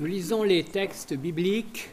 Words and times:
Nous 0.00 0.06
lisons 0.06 0.44
les 0.44 0.62
textes 0.62 1.14
bibliques 1.14 1.90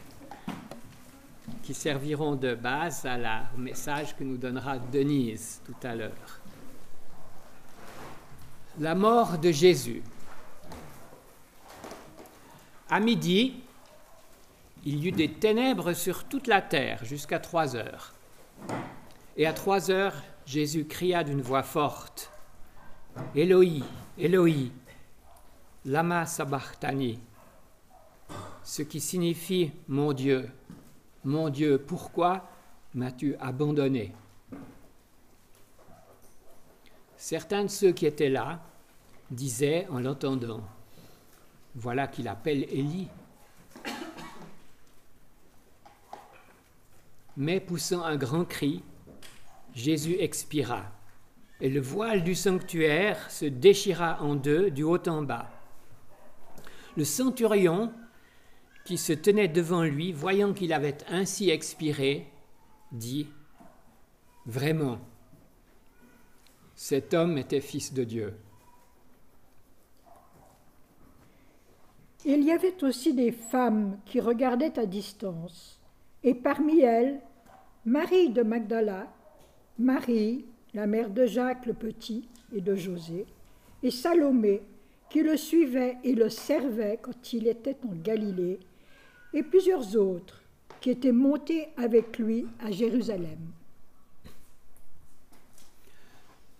qui 1.64 1.74
serviront 1.74 2.36
de 2.36 2.54
base 2.54 3.04
à 3.04 3.18
la, 3.18 3.42
au 3.52 3.58
message 3.58 4.14
que 4.14 4.22
nous 4.22 4.36
donnera 4.36 4.78
Denise 4.78 5.60
tout 5.64 5.74
à 5.82 5.96
l'heure. 5.96 6.40
La 8.78 8.94
mort 8.94 9.38
de 9.38 9.50
Jésus. 9.50 10.04
À 12.88 13.00
midi, 13.00 13.60
il 14.84 15.04
y 15.04 15.08
eut 15.08 15.12
des 15.12 15.32
ténèbres 15.32 15.92
sur 15.92 16.22
toute 16.28 16.46
la 16.46 16.62
terre 16.62 17.04
jusqu'à 17.04 17.40
trois 17.40 17.74
heures. 17.74 18.14
Et 19.36 19.48
à 19.48 19.52
trois 19.52 19.90
heures, 19.90 20.22
Jésus 20.46 20.84
cria 20.84 21.24
d'une 21.24 21.42
voix 21.42 21.64
forte, 21.64 22.30
Éloi, 23.34 23.82
Éloi, 24.16 24.70
lama 25.84 26.24
sabachthani, 26.24 27.18
ce 28.66 28.82
qui 28.82 29.00
signifie 29.00 29.70
Mon 29.86 30.12
Dieu, 30.12 30.50
mon 31.22 31.50
Dieu, 31.50 31.78
pourquoi 31.78 32.50
m'as-tu 32.94 33.36
abandonné? 33.36 34.12
Certains 37.16 37.62
de 37.62 37.70
ceux 37.70 37.92
qui 37.92 38.06
étaient 38.06 38.28
là 38.28 38.60
disaient 39.30 39.86
en 39.88 40.00
l'entendant, 40.00 40.62
Voilà 41.76 42.08
qu'il 42.08 42.26
appelle 42.26 42.64
Élie. 42.64 43.06
Mais 47.36 47.60
poussant 47.60 48.02
un 48.02 48.16
grand 48.16 48.44
cri, 48.44 48.82
Jésus 49.74 50.16
expira, 50.18 50.86
et 51.60 51.70
le 51.70 51.80
voile 51.80 52.24
du 52.24 52.34
sanctuaire 52.34 53.30
se 53.30 53.44
déchira 53.44 54.20
en 54.22 54.34
deux 54.34 54.72
du 54.72 54.82
haut 54.82 55.08
en 55.08 55.22
bas. 55.22 55.50
Le 56.96 57.04
centurion 57.04 57.92
qui 58.86 58.96
se 58.96 59.12
tenait 59.12 59.48
devant 59.48 59.82
lui, 59.82 60.12
voyant 60.12 60.54
qu'il 60.54 60.72
avait 60.72 60.98
ainsi 61.08 61.50
expiré, 61.50 62.28
dit, 62.92 63.26
Vraiment, 64.46 64.98
cet 66.76 67.12
homme 67.12 67.36
était 67.36 67.60
fils 67.60 67.92
de 67.92 68.04
Dieu. 68.04 68.34
Il 72.24 72.44
y 72.44 72.52
avait 72.52 72.84
aussi 72.84 73.12
des 73.12 73.32
femmes 73.32 73.98
qui 74.06 74.20
regardaient 74.20 74.78
à 74.78 74.86
distance, 74.86 75.80
et 76.22 76.34
parmi 76.34 76.80
elles, 76.80 77.20
Marie 77.84 78.30
de 78.30 78.42
Magdala, 78.42 79.12
Marie, 79.80 80.44
la 80.74 80.86
mère 80.86 81.10
de 81.10 81.26
Jacques 81.26 81.66
le 81.66 81.74
Petit 81.74 82.28
et 82.54 82.60
de 82.60 82.76
José, 82.76 83.26
et 83.82 83.90
Salomé, 83.90 84.62
qui 85.10 85.22
le 85.22 85.36
suivait 85.36 85.96
et 86.04 86.14
le 86.14 86.28
servait 86.28 86.98
quand 87.02 87.32
il 87.32 87.48
était 87.48 87.76
en 87.84 87.94
Galilée, 87.94 88.60
et 89.36 89.42
plusieurs 89.42 89.94
autres 89.96 90.42
qui 90.80 90.88
étaient 90.88 91.12
montés 91.12 91.68
avec 91.76 92.18
lui 92.18 92.46
à 92.58 92.70
Jérusalem. 92.70 93.38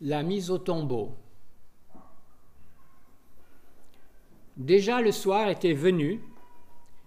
La 0.03 0.23
mise 0.23 0.51
au 0.51 0.59
tombeau. 0.59 1.15
Déjà 4.59 5.01
le 5.01 5.11
soir 5.11 5.49
était 5.49 5.73
venu, 5.73 6.21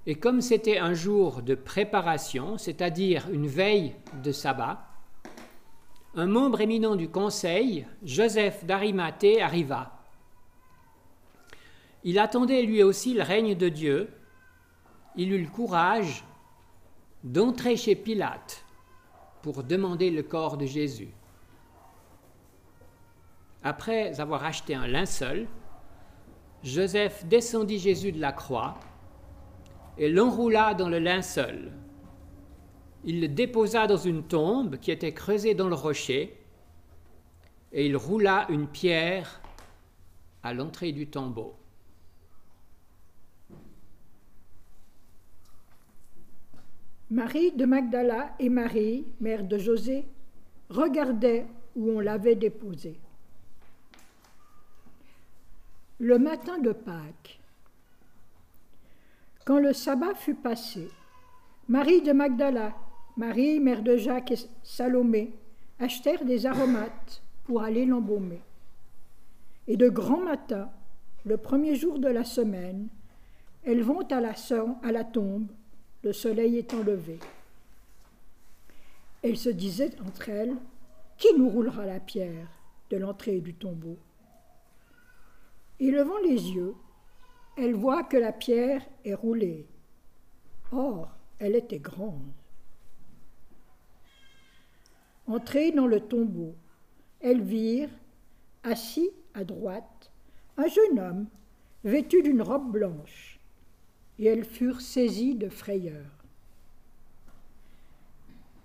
et 0.07 0.15
comme 0.15 0.41
c'était 0.41 0.79
un 0.79 0.95
jour 0.95 1.43
de 1.43 1.53
préparation, 1.53 2.57
c'est-à-dire 2.57 3.29
une 3.31 3.47
veille 3.47 3.93
de 4.23 4.31
sabbat, 4.31 4.87
un 6.15 6.25
membre 6.25 6.61
éminent 6.61 6.95
du 6.95 7.09
conseil, 7.09 7.85
Joseph 8.03 8.65
d'Arimathée, 8.65 9.39
arriva. 9.39 9.99
Il 12.03 12.17
attendait 12.17 12.63
lui 12.63 12.81
aussi 12.81 13.13
le 13.13 13.21
règne 13.21 13.53
de 13.53 13.69
Dieu, 13.69 14.09
il 15.15 15.31
eut 15.33 15.41
le 15.41 15.49
courage 15.49 16.23
d'entrer 17.23 17.75
chez 17.75 17.95
Pilate 17.95 18.63
pour 19.42 19.64
demander 19.64 20.09
le 20.09 20.23
corps 20.23 20.58
de 20.58 20.65
Jésus. 20.65 21.09
Après 23.64 24.20
avoir 24.20 24.45
acheté 24.45 24.73
un 24.73 24.87
linceul, 24.87 25.47
Joseph 26.64 27.25
descendit 27.25 27.80
Jésus 27.80 28.11
de 28.11 28.20
la 28.20 28.31
croix 28.31 28.80
et 29.97 30.09
l'enroula 30.09 30.73
dans 30.73 30.89
le 30.89 30.99
linceul. 30.99 31.71
Il 33.03 33.21
le 33.21 33.27
déposa 33.27 33.87
dans 33.87 33.97
une 33.97 34.23
tombe 34.23 34.77
qui 34.77 34.91
était 34.91 35.14
creusée 35.14 35.55
dans 35.55 35.67
le 35.67 35.76
rocher 35.76 36.37
et 37.71 37.86
il 37.86 37.95
roula 37.95 38.45
une 38.49 38.67
pierre 38.67 39.41
à 40.43 40.53
l'entrée 40.53 40.91
du 40.91 41.08
tombeau. 41.08 41.55
Marie 47.11 47.52
de 47.53 47.65
Magdala 47.65 48.36
et 48.37 48.49
Marie, 48.49 49.03
mère 49.20 49.43
de 49.43 49.58
José, 49.58 50.05
regardaient 50.70 51.47
où 51.75 51.89
on 51.89 51.99
l'avait 51.99 52.36
déposé. 52.36 52.99
Le 55.99 56.20
matin 56.20 56.59
de 56.59 56.71
Pâques, 56.71 57.39
quand 59.43 59.58
le 59.58 59.73
sabbat 59.73 60.14
fut 60.14 60.36
passé, 60.36 60.87
Marie 61.67 62.03
de 62.03 62.11
Magdala, 62.11 62.75
Marie, 63.17 63.59
mère 63.59 63.81
de 63.81 63.97
Jacques 63.97 64.31
et 64.31 64.39
Salomé, 64.61 65.33
achetèrent 65.80 66.26
des 66.26 66.45
aromates 66.45 67.23
pour 67.45 67.64
aller 67.64 67.87
l'embaumer. 67.87 68.41
Et 69.67 69.77
de 69.77 69.89
grand 69.89 70.23
matin, 70.23 70.70
le 71.26 71.37
premier 71.37 71.73
jour 71.73 71.97
de 71.97 72.08
la 72.08 72.23
semaine, 72.23 72.87
elles 73.64 73.81
vont 73.81 74.02
à 74.02 74.21
la, 74.21 74.33
à 74.83 74.91
la 74.91 75.03
tombe 75.03 75.47
le 76.04 76.14
soleil 76.14 76.58
étant 76.58 76.82
levé. 76.82 77.20
Elles 79.21 79.37
se 79.37 79.49
disaient 79.49 79.99
entre 80.02 80.30
elles 80.30 80.55
Qui 81.17 81.33
nous 81.37 81.49
roulera 81.49 81.86
la 81.86 81.99
pierre 81.99 82.48
de 82.89 82.98
l'entrée 82.98 83.42
du 83.42 83.54
tombeau? 83.54 83.98
Et 85.80 85.92
levant 85.92 86.20
les 86.20 86.52
yeux, 86.52 86.76
elles 87.58 87.76
voient 87.76 88.04
que 88.04 88.17
la 88.17 88.32
pierre 88.32 88.82
est 89.04 89.14
roulée. 89.14 89.65
Or, 90.71 91.09
elle 91.39 91.55
était 91.55 91.80
grande. 91.80 92.32
Entrées 95.27 95.71
dans 95.71 95.88
le 95.88 95.99
tombeau, 95.99 96.55
elles 97.20 97.42
virent, 97.42 97.89
assis 98.64 99.09
à 99.33 99.43
droite, 99.43 100.11
un 100.58 100.67
jeune 100.67 100.99
homme 100.99 101.27
vêtu 101.83 102.21
d'une 102.21 102.42
robe 102.42 102.71
blanche 102.71 103.39
et 104.19 104.25
elles 104.25 104.45
furent 104.45 104.81
saisies 104.81 105.35
de 105.35 105.49
frayeur. 105.49 106.05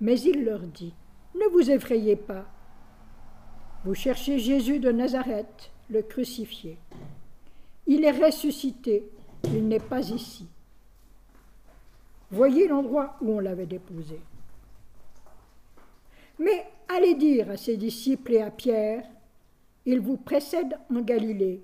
Mais 0.01 0.21
il 0.21 0.45
leur 0.45 0.61
dit, 0.61 0.93
Ne 1.35 1.47
vous 1.53 1.71
effrayez 1.71 2.17
pas. 2.17 2.47
Vous 3.85 3.95
cherchez 3.95 4.39
Jésus 4.39 4.81
de 4.81 4.91
Nazareth, 4.91 5.71
le 5.89 6.03
crucifié. 6.03 6.77
Il 7.87 8.05
est 8.05 8.25
ressuscité, 8.25 9.09
il 9.45 9.69
n'est 9.69 9.79
pas 9.79 10.01
ici. 10.01 10.47
Voyez 12.31 12.67
l'endroit 12.67 13.17
où 13.21 13.33
on 13.33 13.41
l'avait 13.41 13.67
déposé. 13.67 14.19
Mais 16.39 16.67
allez 16.89 17.15
dire 17.15 17.51
à 17.51 17.57
ses 17.57 17.77
disciples 17.77 18.33
et 18.33 18.43
à 18.43 18.51
Pierre, 18.51 19.05
il 19.87 20.01
vous 20.01 20.17
précède 20.17 20.77
en 20.93 21.01
Galilée. 21.01 21.63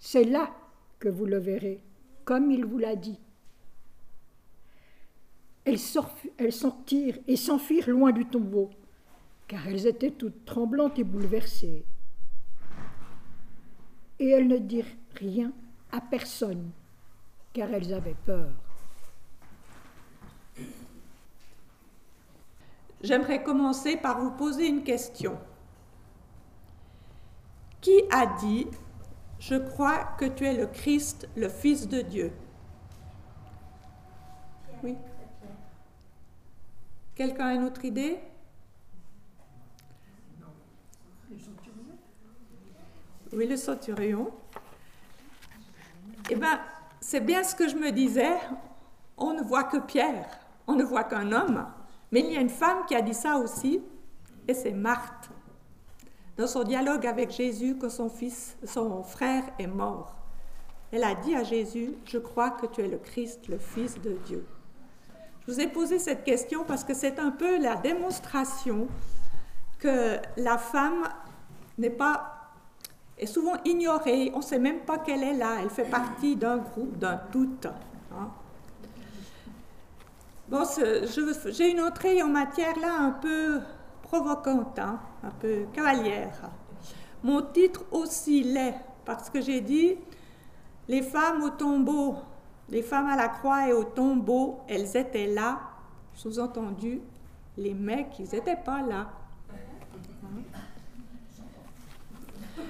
C'est 0.00 0.24
là 0.24 0.50
que 0.98 1.08
vous 1.08 1.26
le 1.26 1.38
verrez 1.38 1.80
comme 2.24 2.50
il 2.50 2.64
vous 2.64 2.78
l'a 2.78 2.96
dit. 2.96 3.18
Elles, 5.64 5.78
sortirent 5.78 7.18
et 7.28 7.36
s'enfuirent 7.36 7.88
loin 7.88 8.10
du 8.10 8.26
tombeau, 8.26 8.70
car 9.46 9.68
elles 9.68 9.86
étaient 9.86 10.10
toutes 10.10 10.44
tremblantes 10.44 10.98
et 10.98 11.04
bouleversées. 11.04 11.84
Et 14.18 14.28
elles 14.30 14.48
ne 14.48 14.58
dirent 14.58 14.96
rien 15.14 15.52
à 15.92 16.00
personne, 16.00 16.70
car 17.52 17.70
elles 17.70 17.92
avaient 17.92 18.16
peur. 18.26 18.50
J'aimerais 23.02 23.42
commencer 23.42 23.96
par 23.96 24.20
vous 24.20 24.30
poser 24.30 24.68
une 24.68 24.84
question. 24.84 25.38
Qui 27.80 28.02
a 28.10 28.26
dit 28.26 28.68
je 29.42 29.56
crois 29.56 30.04
que 30.18 30.24
tu 30.24 30.46
es 30.46 30.54
le 30.54 30.66
Christ, 30.66 31.28
le 31.34 31.48
Fils 31.48 31.88
de 31.88 32.00
Dieu. 32.00 32.32
Oui. 34.84 34.96
Quelqu'un 37.16 37.46
a 37.46 37.54
une 37.54 37.64
autre 37.64 37.84
idée? 37.84 38.20
Oui, 43.32 43.48
le 43.48 43.56
centurion. 43.56 44.30
Eh 46.30 46.36
bien, 46.36 46.60
c'est 47.00 47.20
bien 47.20 47.42
ce 47.42 47.56
que 47.56 47.66
je 47.68 47.74
me 47.74 47.90
disais. 47.90 48.36
On 49.16 49.32
ne 49.32 49.42
voit 49.42 49.64
que 49.64 49.78
Pierre, 49.78 50.38
on 50.68 50.76
ne 50.76 50.84
voit 50.84 51.02
qu'un 51.02 51.32
homme. 51.32 51.66
Mais 52.12 52.20
il 52.20 52.32
y 52.32 52.36
a 52.36 52.40
une 52.40 52.48
femme 52.48 52.86
qui 52.86 52.94
a 52.94 53.02
dit 53.02 53.14
ça 53.14 53.38
aussi, 53.38 53.82
et 54.46 54.54
c'est 54.54 54.70
Marthe 54.70 55.31
dans 56.36 56.46
son 56.46 56.64
dialogue 56.64 57.06
avec 57.06 57.30
Jésus 57.30 57.76
que 57.76 57.88
son 57.88 58.08
fils, 58.08 58.56
son 58.64 59.02
frère 59.02 59.44
est 59.58 59.66
mort. 59.66 60.14
elle 60.90 61.04
a 61.04 61.14
dit 61.14 61.34
à 61.34 61.42
Jésus, 61.42 61.94
je 62.04 62.18
crois 62.18 62.50
que 62.50 62.66
tu 62.66 62.82
es 62.82 62.88
le 62.88 62.98
Christ, 62.98 63.48
le 63.48 63.58
Fils 63.58 64.00
de 64.00 64.12
Dieu. 64.26 64.44
Je 65.46 65.52
vous 65.52 65.60
ai 65.60 65.66
posé 65.66 65.98
cette 65.98 66.24
question 66.24 66.64
parce 66.64 66.84
que 66.84 66.94
c'est 66.94 67.18
un 67.18 67.30
peu 67.30 67.58
la 67.58 67.76
démonstration 67.76 68.86
que 69.78 70.18
la 70.36 70.58
femme 70.58 71.08
n'est 71.78 71.90
pas 71.90 72.32
est 73.18 73.26
souvent 73.26 73.54
ignorée, 73.64 74.32
on 74.34 74.38
ne 74.38 74.42
sait 74.42 74.58
même 74.58 74.80
pas 74.80 74.98
qu'elle 74.98 75.22
est 75.22 75.34
là, 75.34 75.58
elle 75.62 75.70
fait 75.70 75.88
partie 75.88 76.34
d'un 76.34 76.56
groupe, 76.58 76.98
d'un 76.98 77.20
tout. 77.30 77.48
Hein. 77.64 78.28
Bon, 80.48 80.64
j'ai 81.46 81.70
une 81.70 81.80
entrée 81.80 82.22
en 82.22 82.28
matière 82.28 82.78
là 82.80 82.94
un 82.98 83.10
peu 83.10 83.60
provocante, 84.12 84.78
hein, 84.78 85.00
un 85.24 85.30
peu 85.30 85.64
cavalière. 85.72 86.50
Mon 87.22 87.40
titre 87.40 87.82
aussi 87.90 88.42
l'est, 88.42 88.74
parce 89.06 89.30
que 89.30 89.40
j'ai 89.40 89.62
dit 89.62 89.96
les 90.86 91.00
femmes 91.00 91.42
au 91.42 91.48
tombeau, 91.48 92.16
les 92.68 92.82
femmes 92.82 93.08
à 93.08 93.16
la 93.16 93.28
croix 93.28 93.68
et 93.68 93.72
au 93.72 93.84
tombeau, 93.84 94.60
elles 94.68 94.94
étaient 94.98 95.28
là, 95.28 95.60
sous-entendu, 96.12 97.00
les 97.56 97.72
mecs, 97.72 98.18
ils 98.18 98.28
n'étaient 98.30 98.60
pas 98.62 98.82
là. 98.82 99.08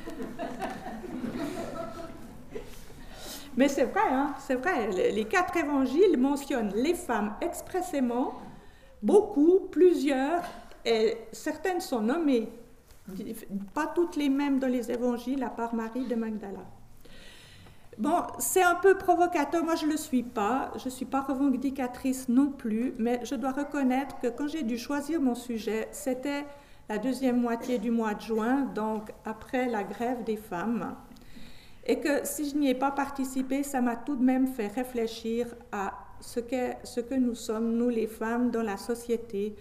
Mais 3.56 3.66
c'est 3.66 3.86
vrai, 3.86 4.12
hein, 4.12 4.32
c'est 4.38 4.54
vrai, 4.54 5.10
les 5.10 5.24
quatre 5.24 5.56
évangiles 5.56 6.16
mentionnent 6.16 6.72
les 6.76 6.94
femmes 6.94 7.34
expressément, 7.40 8.34
beaucoup, 9.02 9.66
plusieurs, 9.72 10.44
et 10.84 11.16
certaines 11.32 11.80
sont 11.80 12.00
nommées, 12.00 12.48
pas 13.74 13.86
toutes 13.86 14.16
les 14.16 14.28
mêmes 14.28 14.58
dans 14.58 14.68
les 14.68 14.90
évangiles, 14.90 15.42
à 15.42 15.50
part 15.50 15.74
Marie 15.74 16.06
de 16.06 16.14
Magdala. 16.14 16.64
Bon, 17.98 18.22
c'est 18.38 18.62
un 18.62 18.76
peu 18.76 18.96
provocateur, 18.96 19.62
moi 19.64 19.74
je 19.74 19.84
ne 19.84 19.92
le 19.92 19.96
suis 19.98 20.22
pas, 20.22 20.72
je 20.78 20.86
ne 20.86 20.90
suis 20.90 21.04
pas 21.04 21.20
revendicatrice 21.20 22.28
non 22.28 22.48
plus, 22.50 22.94
mais 22.98 23.20
je 23.24 23.34
dois 23.34 23.52
reconnaître 23.52 24.18
que 24.18 24.28
quand 24.28 24.48
j'ai 24.48 24.62
dû 24.62 24.78
choisir 24.78 25.20
mon 25.20 25.34
sujet, 25.34 25.88
c'était 25.92 26.46
la 26.88 26.96
deuxième 26.96 27.40
moitié 27.40 27.78
du 27.78 27.90
mois 27.90 28.14
de 28.14 28.22
juin, 28.22 28.62
donc 28.74 29.12
après 29.24 29.68
la 29.68 29.84
grève 29.84 30.24
des 30.24 30.38
femmes, 30.38 30.94
et 31.86 32.00
que 32.00 32.24
si 32.24 32.48
je 32.48 32.56
n'y 32.56 32.70
ai 32.70 32.74
pas 32.74 32.92
participé, 32.92 33.62
ça 33.62 33.80
m'a 33.82 33.96
tout 33.96 34.16
de 34.16 34.24
même 34.24 34.46
fait 34.46 34.68
réfléchir 34.68 35.54
à 35.70 35.92
ce, 36.20 36.40
ce 36.84 37.00
que 37.00 37.14
nous 37.14 37.34
sommes, 37.34 37.76
nous 37.76 37.90
les 37.90 38.06
femmes, 38.06 38.50
dans 38.50 38.62
la 38.62 38.78
société, 38.78 39.54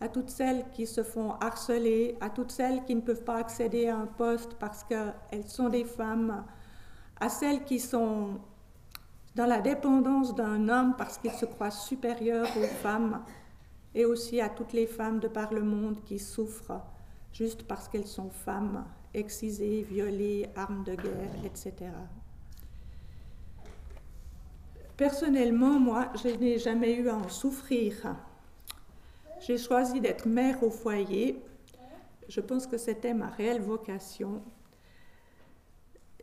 à 0.00 0.08
toutes 0.08 0.30
celles 0.30 0.64
qui 0.72 0.86
se 0.86 1.02
font 1.02 1.32
harceler, 1.40 2.16
à 2.20 2.30
toutes 2.30 2.52
celles 2.52 2.84
qui 2.84 2.94
ne 2.94 3.00
peuvent 3.00 3.24
pas 3.24 3.36
accéder 3.36 3.88
à 3.88 3.96
un 3.96 4.06
poste 4.06 4.54
parce 4.54 4.84
qu'elles 4.84 5.46
sont 5.46 5.68
des 5.68 5.84
femmes, 5.84 6.44
à 7.20 7.28
celles 7.28 7.64
qui 7.64 7.80
sont 7.80 8.40
dans 9.34 9.46
la 9.46 9.60
dépendance 9.60 10.34
d'un 10.34 10.68
homme 10.68 10.94
parce 10.96 11.18
qu'il 11.18 11.32
se 11.32 11.46
croit 11.46 11.70
supérieur 11.70 12.46
aux 12.56 12.66
femmes, 12.82 13.22
et 13.94 14.04
aussi 14.04 14.40
à 14.40 14.48
toutes 14.48 14.72
les 14.72 14.86
femmes 14.86 15.18
de 15.18 15.28
par 15.28 15.52
le 15.52 15.62
monde 15.62 16.04
qui 16.04 16.18
souffrent 16.18 16.80
juste 17.32 17.64
parce 17.64 17.88
qu'elles 17.88 18.06
sont 18.06 18.30
femmes, 18.30 18.84
excisées, 19.14 19.82
violées, 19.82 20.48
armes 20.56 20.84
de 20.84 20.94
guerre, 20.94 21.44
etc. 21.44 21.72
Personnellement, 24.96 25.78
moi, 25.78 26.12
je 26.22 26.28
n'ai 26.28 26.58
jamais 26.58 26.94
eu 26.94 27.08
à 27.08 27.16
en 27.16 27.28
souffrir. 27.28 28.16
J'ai 29.40 29.58
choisi 29.58 30.00
d'être 30.00 30.26
mère 30.26 30.62
au 30.62 30.70
foyer. 30.70 31.42
Je 32.28 32.40
pense 32.40 32.66
que 32.66 32.76
c'était 32.76 33.14
ma 33.14 33.28
réelle 33.28 33.60
vocation 33.60 34.42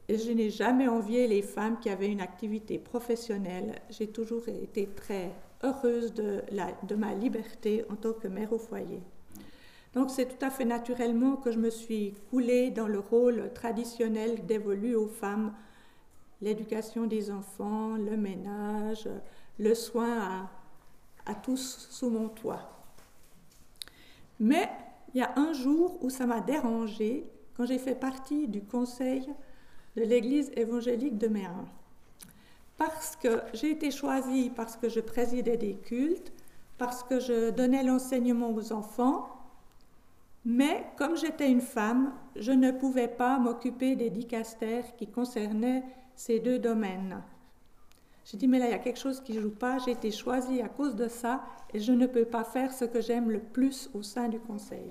je 0.10 0.32
n'ai 0.32 0.50
jamais 0.50 0.88
envié 0.88 1.28
les 1.28 1.42
femmes 1.42 1.80
qui 1.80 1.90
avaient 1.90 2.12
une 2.12 2.22
activité 2.22 2.78
professionnelle. 2.78 3.82
J'ai 3.90 4.08
toujours 4.08 4.48
été 4.48 4.88
très 4.88 5.32
heureuse 5.64 6.14
de, 6.14 6.44
ma 6.96 7.14
liberté 7.14 7.84
en 7.90 7.96
tant 7.96 8.14
que 8.14 8.28
mère 8.28 8.54
au 8.54 8.60
foyer. 8.60 9.02
Donc 9.94 10.12
c'est 10.12 10.26
tout 10.26 10.46
à 10.46 10.50
fait 10.50 10.66
naturellement 10.66 11.38
que 11.38 11.52
je 11.52 11.58
me 11.58 11.70
suis 11.70 12.14
coulée 12.30 12.70
dans 12.70 12.88
le 12.88 13.00
rôle 13.00 13.52
traditionnel 13.54 14.46
dévolu 14.46 14.96
aux 14.96 15.08
femmes, 15.08 15.54
l'éducation 16.42 17.08
des 17.08 17.32
enfants, 17.32 17.96
le 17.96 18.18
ménage, 18.18 19.10
le 19.58 19.74
soin 19.74 20.50
à 21.26 21.34
tous 21.34 21.88
sous 21.90 22.10
mon 22.10 22.28
toit. 22.28 22.75
Mais 24.40 24.70
il 25.14 25.20
y 25.20 25.24
a 25.24 25.34
un 25.38 25.54
jour 25.54 25.98
où 26.02 26.10
ça 26.10 26.26
m'a 26.26 26.42
dérangée 26.42 27.26
quand 27.56 27.66
j'ai 27.66 27.80
fait 27.80 27.96
partie 27.96 28.48
du 28.48 28.62
conseil 28.62 29.26
de 29.96 30.04
l'Église 30.04 30.52
évangélique 30.56 31.18
de 31.18 31.28
Mérin. 31.28 31.66
Parce 32.78 33.16
que 33.16 33.42
j'ai 33.54 33.72
été 33.72 33.92
choisie, 33.92 34.52
parce 34.54 34.76
que 34.76 34.90
je 34.90 35.00
présidais 35.00 35.56
des 35.56 35.76
cultes, 35.76 36.34
parce 36.78 37.04
que 37.04 37.20
je 37.20 37.52
donnais 37.52 37.84
l'enseignement 37.84 38.52
aux 38.52 38.74
enfants, 38.74 39.30
mais 40.44 40.86
comme 40.98 41.16
j'étais 41.18 41.50
une 41.50 41.62
femme, 41.62 42.14
je 42.36 42.52
ne 42.52 42.72
pouvais 42.72 43.08
pas 43.08 43.40
m'occuper 43.40 43.96
des 43.96 44.10
dicastères 44.10 44.96
qui 44.96 45.08
concernaient 45.08 45.84
ces 46.16 46.40
deux 46.40 46.60
domaines. 46.60 47.22
J'ai 48.26 48.38
dit, 48.38 48.48
mais 48.48 48.58
là, 48.58 48.66
il 48.66 48.72
y 48.72 48.74
a 48.74 48.80
quelque 48.80 49.00
chose 49.00 49.22
qui 49.22 49.34
ne 49.34 49.42
joue 49.42 49.56
pas, 49.56 49.78
j'ai 49.78 49.92
été 49.92 50.12
choisie 50.12 50.62
à 50.62 50.68
cause 50.68 50.96
de 50.96 51.08
ça, 51.08 51.44
et 51.74 51.80
je 51.80 51.92
ne 51.92 52.08
peux 52.08 52.26
pas 52.26 52.44
faire 52.44 52.74
ce 52.74 52.84
que 52.86 53.00
j'aime 53.00 53.30
le 53.30 53.40
plus 53.40 53.90
au 53.94 54.02
sein 54.02 54.28
du 54.28 54.40
conseil. 54.40 54.90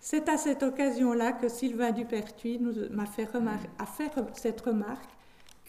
C'est 0.00 0.28
à 0.28 0.36
cette 0.36 0.62
occasion-là 0.62 1.32
que 1.32 1.48
Sylvain 1.48 1.92
Dupertuis 1.92 2.60
m'a 2.90 3.06
fait, 3.06 3.26
fait 3.96 4.12
cette 4.34 4.60
remarque 4.60 5.10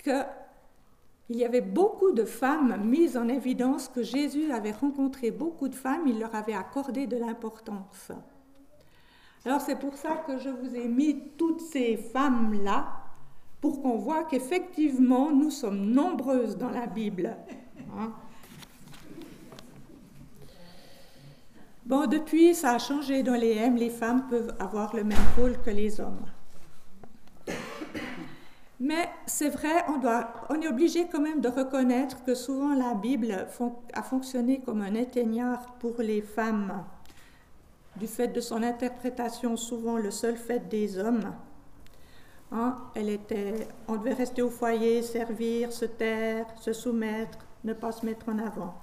qu'il 0.03 1.37
y 1.37 1.45
avait 1.45 1.61
beaucoup 1.61 2.11
de 2.11 2.25
femmes 2.25 2.83
mises 2.83 3.15
en 3.17 3.27
évidence, 3.27 3.87
que 3.87 4.03
Jésus 4.03 4.51
avait 4.51 4.71
rencontré 4.71 5.31
beaucoup 5.31 5.69
de 5.69 5.75
femmes, 5.75 6.05
il 6.05 6.19
leur 6.19 6.35
avait 6.35 6.53
accordé 6.53 7.07
de 7.07 7.17
l'importance. 7.17 8.11
Alors 9.45 9.61
c'est 9.61 9.79
pour 9.79 9.95
ça 9.95 10.17
que 10.27 10.37
je 10.37 10.49
vous 10.49 10.75
ai 10.75 10.87
mis 10.87 11.31
toutes 11.37 11.61
ces 11.61 11.95
femmes-là, 11.95 12.98
pour 13.61 13.81
qu'on 13.81 13.97
voit 13.97 14.23
qu'effectivement 14.23 15.31
nous 15.31 15.51
sommes 15.51 15.91
nombreuses 15.91 16.57
dans 16.57 16.69
la 16.69 16.87
Bible. 16.87 17.35
Hein. 17.97 18.13
Bon, 21.85 22.05
depuis, 22.05 22.53
ça 22.53 22.73
a 22.73 22.77
changé 22.77 23.23
dans 23.23 23.33
les 23.33 23.53
M. 23.53 23.75
Les 23.75 23.89
femmes 23.89 24.27
peuvent 24.29 24.55
avoir 24.59 24.95
le 24.95 25.03
même 25.03 25.17
rôle 25.35 25.57
que 25.59 25.71
les 25.71 25.99
hommes. 25.99 26.23
Mais 28.79 29.09
c'est 29.25 29.49
vrai, 29.49 29.83
on, 29.89 29.97
doit, 29.97 30.31
on 30.49 30.61
est 30.61 30.67
obligé 30.67 31.07
quand 31.11 31.19
même 31.19 31.41
de 31.41 31.49
reconnaître 31.49 32.23
que 32.23 32.35
souvent 32.35 32.75
la 32.75 32.93
Bible 32.93 33.47
a 33.93 34.03
fonctionné 34.03 34.61
comme 34.61 34.81
un 34.81 34.93
éteignard 34.93 35.73
pour 35.79 35.95
les 35.97 36.21
femmes, 36.21 36.85
du 37.97 38.07
fait 38.07 38.29
de 38.29 38.39
son 38.39 38.61
interprétation 38.61 39.57
souvent 39.57 39.97
le 39.97 40.11
seul 40.11 40.37
fait 40.37 40.69
des 40.69 40.97
hommes. 40.97 41.33
Hein, 42.51 42.77
elle 42.95 43.09
était, 43.09 43.67
on 43.87 43.97
devait 43.97 44.13
rester 44.13 44.41
au 44.41 44.49
foyer, 44.49 45.03
servir, 45.03 45.71
se 45.71 45.85
taire, 45.85 46.47
se 46.57 46.73
soumettre, 46.73 47.37
ne 47.63 47.73
pas 47.73 47.91
se 47.91 48.05
mettre 48.05 48.29
en 48.29 48.39
avant. 48.39 48.73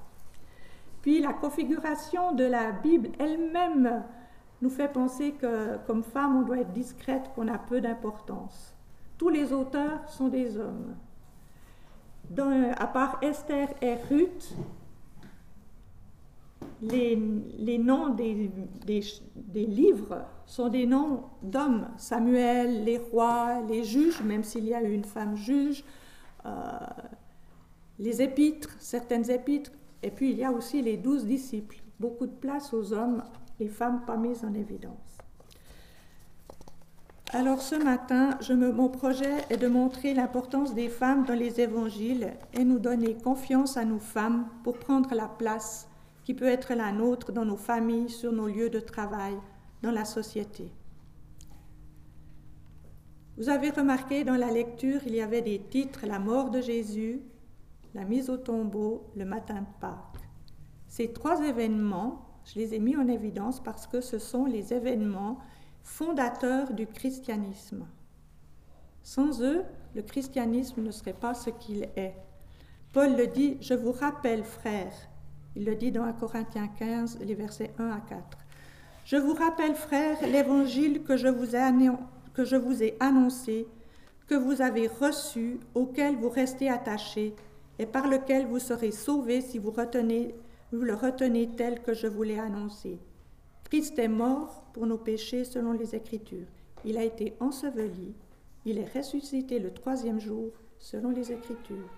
Puis 1.02 1.20
la 1.20 1.32
configuration 1.32 2.32
de 2.32 2.44
la 2.44 2.70
Bible 2.72 3.10
elle-même 3.18 4.04
nous 4.62 4.70
fait 4.70 4.92
penser 4.92 5.32
que 5.32 5.78
comme 5.86 6.02
femme, 6.02 6.36
on 6.36 6.42
doit 6.42 6.58
être 6.58 6.72
discrète, 6.72 7.30
qu'on 7.34 7.48
a 7.48 7.58
peu 7.58 7.80
d'importance. 7.80 8.74
Tous 9.18 9.28
les 9.28 9.52
auteurs 9.52 10.08
sont 10.08 10.28
des 10.28 10.56
hommes. 10.56 10.94
à 12.76 12.86
part 12.86 13.18
Esther 13.22 13.68
et 13.82 13.96
Ruth, 14.10 14.54
les, 16.82 17.78
noms 17.78 18.10
des, 18.10 18.50
livres 19.54 20.24
sont 20.44 20.68
des 20.68 20.86
noms 20.86 21.22
d'hommes. 21.42 21.88
Samuel, 21.96 22.84
les 22.84 22.98
rois, 22.98 23.62
les 23.68 23.84
juges, 23.84 24.22
même 24.22 24.44
s'il 24.44 24.66
y 24.66 24.74
a 24.74 24.82
eu 24.82 24.92
une 24.92 25.04
femme 25.04 25.36
juge, 25.36 25.84
euh, 26.44 26.50
les 27.98 28.22
épîtres, 28.22 28.76
certaines 28.78 29.30
épîtres 29.30 29.72
et 30.02 30.10
puis 30.10 30.30
il 30.30 30.38
y 30.38 30.44
a 30.44 30.52
aussi 30.52 30.82
les 30.82 30.96
douze 30.96 31.24
disciples. 31.24 31.82
Beaucoup 31.98 32.26
de 32.26 32.32
place 32.32 32.72
aux 32.74 32.92
hommes, 32.92 33.24
les 33.58 33.68
femmes 33.68 34.02
pas 34.06 34.16
mises 34.16 34.44
en 34.44 34.52
évidence. 34.54 34.92
Alors 37.32 37.60
ce 37.60 37.74
matin, 37.74 38.38
mon 38.54 38.88
projet 38.88 39.44
est 39.50 39.56
de 39.56 39.66
montrer 39.66 40.14
l'importance 40.14 40.74
des 40.74 40.88
femmes 40.88 41.24
dans 41.24 41.34
les 41.34 41.60
évangiles 41.60 42.34
et 42.52 42.64
nous 42.64 42.78
donner 42.78 43.14
confiance 43.14 43.76
à 43.76 43.84
nous 43.84 43.98
femmes 43.98 44.46
pour 44.62 44.78
prendre 44.78 45.12
la 45.12 45.26
place 45.26 45.88
qui 46.26 46.34
peut 46.34 46.48
être 46.48 46.74
la 46.74 46.90
nôtre 46.90 47.30
dans 47.30 47.44
nos 47.44 47.56
familles, 47.56 48.10
sur 48.10 48.32
nos 48.32 48.48
lieux 48.48 48.68
de 48.68 48.80
travail, 48.80 49.38
dans 49.80 49.92
la 49.92 50.04
société. 50.04 50.72
Vous 53.36 53.48
avez 53.48 53.70
remarqué 53.70 54.24
dans 54.24 54.34
la 54.34 54.50
lecture, 54.50 55.02
il 55.06 55.14
y 55.14 55.20
avait 55.20 55.40
des 55.40 55.60
titres 55.60 56.04
La 56.04 56.18
mort 56.18 56.50
de 56.50 56.60
Jésus, 56.60 57.22
la 57.94 58.02
mise 58.02 58.28
au 58.28 58.38
tombeau, 58.38 59.04
le 59.14 59.24
matin 59.24 59.60
de 59.60 59.80
Pâques. 59.80 60.28
Ces 60.88 61.12
trois 61.12 61.46
événements, 61.46 62.26
je 62.44 62.58
les 62.58 62.74
ai 62.74 62.80
mis 62.80 62.96
en 62.96 63.06
évidence 63.06 63.62
parce 63.62 63.86
que 63.86 64.00
ce 64.00 64.18
sont 64.18 64.46
les 64.46 64.74
événements 64.74 65.38
fondateurs 65.84 66.72
du 66.72 66.88
christianisme. 66.88 67.86
Sans 69.04 69.40
eux, 69.42 69.62
le 69.94 70.02
christianisme 70.02 70.82
ne 70.82 70.90
serait 70.90 71.12
pas 71.12 71.34
ce 71.34 71.50
qu'il 71.50 71.84
est. 71.94 72.16
Paul 72.92 73.14
le 73.16 73.28
dit, 73.28 73.58
je 73.60 73.74
vous 73.74 73.92
rappelle, 73.92 74.42
frères, 74.42 75.08
il 75.56 75.64
le 75.64 75.74
dit 75.74 75.90
dans 75.90 76.04
1 76.04 76.12
Corinthiens 76.12 76.68
15, 76.78 77.18
les 77.20 77.34
versets 77.34 77.72
1 77.78 77.88
à 77.88 78.00
4. 78.00 78.38
Je 79.04 79.16
vous 79.16 79.32
rappelle, 79.32 79.74
frères, 79.74 80.18
l'évangile 80.28 81.02
que, 81.02 81.16
je 81.16 81.28
vous 81.28 81.54
ai 82.84 82.94
annoncé, 83.00 83.66
que 84.26 84.34
vous 84.34 84.60
avez 84.60 84.86
reçu, 84.86 85.58
auquel 85.74 86.16
vous 86.16 86.28
restez 86.28 86.68
attachés, 86.68 87.34
et 87.78 87.86
par 87.86 88.06
lequel 88.06 88.46
vous 88.46 88.58
serez 88.58 88.90
sauvés 88.90 89.40
si 89.40 89.58
vous 89.58 89.72
le 90.72 90.94
retenez 90.94 91.48
tel 91.56 91.82
que 91.82 91.94
je 91.94 92.06
vous 92.06 92.22
l'ai 92.22 92.38
annoncé. 92.38 92.98
Christ 93.64 93.98
est 93.98 94.08
mort 94.08 94.64
pour 94.74 94.86
nos 94.86 94.98
péchés 94.98 95.44
selon 95.44 95.72
les 95.72 95.94
Écritures. 95.94 96.46
Il 96.84 96.98
a 96.98 97.04
été 97.04 97.34
enseveli. 97.40 98.14
Il 98.64 98.78
est 98.78 98.92
ressuscité 98.96 99.58
le 99.58 99.72
troisième 99.72 100.20
jour 100.20 100.50
selon 100.78 101.10
les 101.10 101.32
Écritures. 101.32 101.90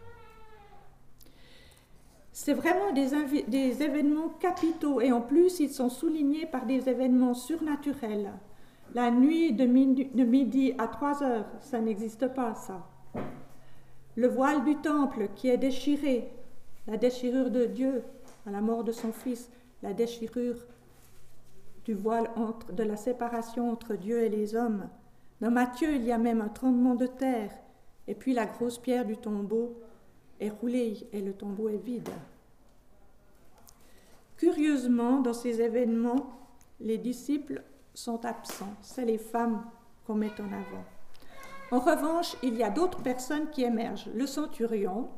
C'est 2.32 2.54
vraiment 2.54 2.92
des, 2.92 3.82
événements 3.82 4.28
capitaux 4.40 5.00
et 5.00 5.12
en 5.12 5.20
plus 5.20 5.60
ils 5.60 5.70
sont 5.70 5.88
soulignés 5.88 6.46
par 6.46 6.66
des 6.66 6.88
événements 6.88 7.34
surnaturels. 7.34 8.32
La 8.94 9.10
nuit 9.10 9.52
de 9.52 9.64
midi, 9.66 10.74
à 10.78 10.88
3 10.88 11.22
heures, 11.22 11.46
ça 11.60 11.80
n'existe 11.80 12.28
pas 12.28 12.54
ça. 12.54 12.86
Le 14.16 14.28
voile 14.28 14.64
du 14.64 14.76
temple 14.76 15.28
qui 15.34 15.48
est 15.48 15.58
déchiré, 15.58 16.32
la 16.86 16.96
déchirure 16.96 17.50
de 17.50 17.66
Dieu 17.66 18.02
à 18.46 18.50
la 18.50 18.60
mort 18.60 18.82
de 18.82 18.92
son 18.92 19.12
Fils, 19.12 19.50
la 19.82 19.92
déchirure 19.92 20.66
du 21.84 21.94
voile 21.94 22.30
entre, 22.36 22.72
de 22.72 22.82
la 22.82 22.96
séparation 22.96 23.70
entre 23.70 23.94
Dieu 23.94 24.22
et 24.22 24.28
les 24.28 24.54
hommes. 24.54 24.88
Dans 25.40 25.50
Matthieu, 25.50 25.94
il 25.94 26.04
y 26.04 26.12
a 26.12 26.18
même 26.18 26.40
un 26.40 26.48
tremblement 26.48 26.94
de 26.94 27.06
terre, 27.06 27.52
et 28.06 28.14
puis 28.14 28.32
la 28.32 28.46
grosse 28.46 28.78
pierre 28.78 29.04
du 29.04 29.16
tombeau 29.16 29.76
est 30.40 30.50
roulée 30.50 31.06
et 31.12 31.20
le 31.20 31.32
tombeau 31.32 31.68
est 31.68 31.84
vide. 31.84 32.10
Curieusement, 34.36 35.20
dans 35.20 35.32
ces 35.32 35.60
événements, 35.60 36.38
les 36.80 36.98
disciples 36.98 37.62
sont 37.92 38.24
absents. 38.24 38.74
C'est 38.82 39.04
les 39.04 39.18
femmes 39.18 39.64
qu'on 40.06 40.14
met 40.14 40.40
en 40.40 40.46
avant. 40.46 40.84
En 41.70 41.80
revanche, 41.80 42.36
il 42.42 42.54
y 42.56 42.62
a 42.62 42.70
d'autres 42.70 43.02
personnes 43.02 43.50
qui 43.50 43.64
émergent. 43.64 44.08
Le 44.14 44.26
centurion, 44.26 45.08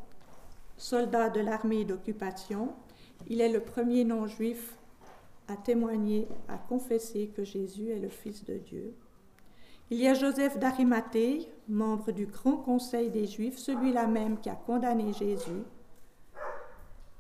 soldat 0.77 1.29
de 1.29 1.41
l'armée 1.41 1.85
d'occupation, 1.85 2.73
il 3.29 3.41
est 3.41 3.53
le 3.53 3.61
premier 3.61 4.05
non-juif 4.05 4.75
à 5.49 5.57
témoigner, 5.57 6.27
à 6.49 6.57
confesser 6.57 7.29
que 7.37 7.45
Jésus 7.45 7.91
est 7.91 7.99
le 7.99 8.09
Fils 8.09 8.45
de 8.45 8.55
Dieu. 8.55 8.95
Il 9.93 9.99
y 9.99 10.07
a 10.07 10.15
Joseph 10.15 10.57
d'Arimathée, 10.57 11.49
membre 11.69 12.13
du 12.13 12.27
Grand 12.27 12.57
Conseil 12.59 13.11
des 13.11 13.27
Juifs, 13.27 13.59
celui-là 13.59 14.07
même 14.07 14.39
qui 14.39 14.49
a 14.49 14.55
condamné 14.55 15.13
Jésus, 15.13 15.65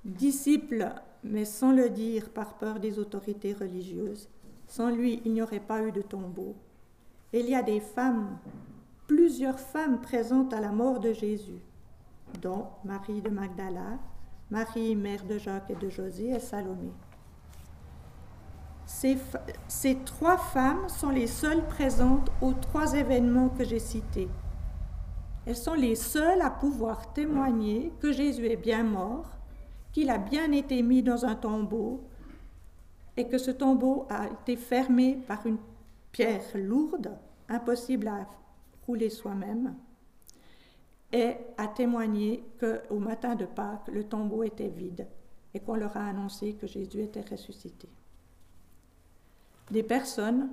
disciple, 0.04 0.92
mais 1.24 1.44
sans 1.44 1.72
le 1.72 1.90
dire 1.90 2.30
par 2.30 2.54
peur 2.58 2.78
des 2.78 3.00
autorités 3.00 3.54
religieuses. 3.54 4.28
Sans 4.68 4.88
lui, 4.88 5.20
il 5.24 5.32
n'y 5.32 5.42
aurait 5.42 5.58
pas 5.58 5.82
eu 5.82 5.90
de 5.90 6.00
tombeau. 6.00 6.54
il 7.32 7.50
y 7.50 7.56
a 7.56 7.62
des 7.64 7.80
femmes, 7.80 8.38
plusieurs 9.08 9.58
femmes 9.58 10.00
présentes 10.00 10.54
à 10.54 10.60
la 10.60 10.70
mort 10.70 11.00
de 11.00 11.12
Jésus, 11.12 11.60
dont 12.40 12.66
Marie 12.84 13.20
de 13.20 13.30
Magdala, 13.30 13.98
Marie, 14.48 14.94
mère 14.94 15.24
de 15.24 15.38
Jacques 15.38 15.70
et 15.70 15.74
de 15.74 15.88
José, 15.88 16.28
et 16.28 16.38
Salomé. 16.38 16.92
Ces, 18.92 19.94
trois 20.04 20.36
femmes 20.36 20.88
sont 20.88 21.10
les 21.10 21.28
seules 21.28 21.64
présentes 21.64 22.28
aux 22.42 22.52
trois 22.52 22.92
événements 22.94 23.48
que 23.48 23.64
j'ai 23.64 23.78
cités. 23.78 24.28
Elles 25.46 25.56
sont 25.56 25.74
les 25.74 25.94
seules 25.94 26.42
à 26.42 26.50
pouvoir 26.50 27.12
témoigner 27.14 27.92
que 28.00 28.12
Jésus 28.12 28.46
est 28.46 28.56
bien 28.56 28.82
mort, 28.82 29.30
qu'il 29.92 30.10
a 30.10 30.18
bien 30.18 30.52
été 30.52 30.82
mis 30.82 31.02
dans 31.02 31.24
un 31.24 31.34
tombeau 31.34 32.02
et 33.16 33.26
que 33.26 33.38
ce 33.38 33.52
tombeau 33.52 34.06
a 34.10 34.26
été 34.26 34.56
fermé 34.56 35.18
par 35.26 35.46
une 35.46 35.58
pierre 36.12 36.42
lourde, 36.54 37.16
impossible 37.48 38.08
à 38.08 38.26
rouler 38.86 39.08
soi-même, 39.08 39.76
et 41.12 41.36
a 41.56 41.68
témoigné 41.68 42.44
qu'au 42.58 42.98
matin 42.98 43.34
de 43.34 43.46
Pâques, 43.46 43.88
le 43.90 44.04
tombeau 44.04 44.42
était 44.42 44.68
vide 44.68 45.06
et 45.54 45.60
qu'on 45.60 45.76
leur 45.76 45.96
a 45.96 46.06
annoncé 46.06 46.54
que 46.54 46.66
Jésus 46.66 47.00
était 47.00 47.24
ressuscité. 47.30 47.88
Des 49.70 49.82
personnes, 49.82 50.50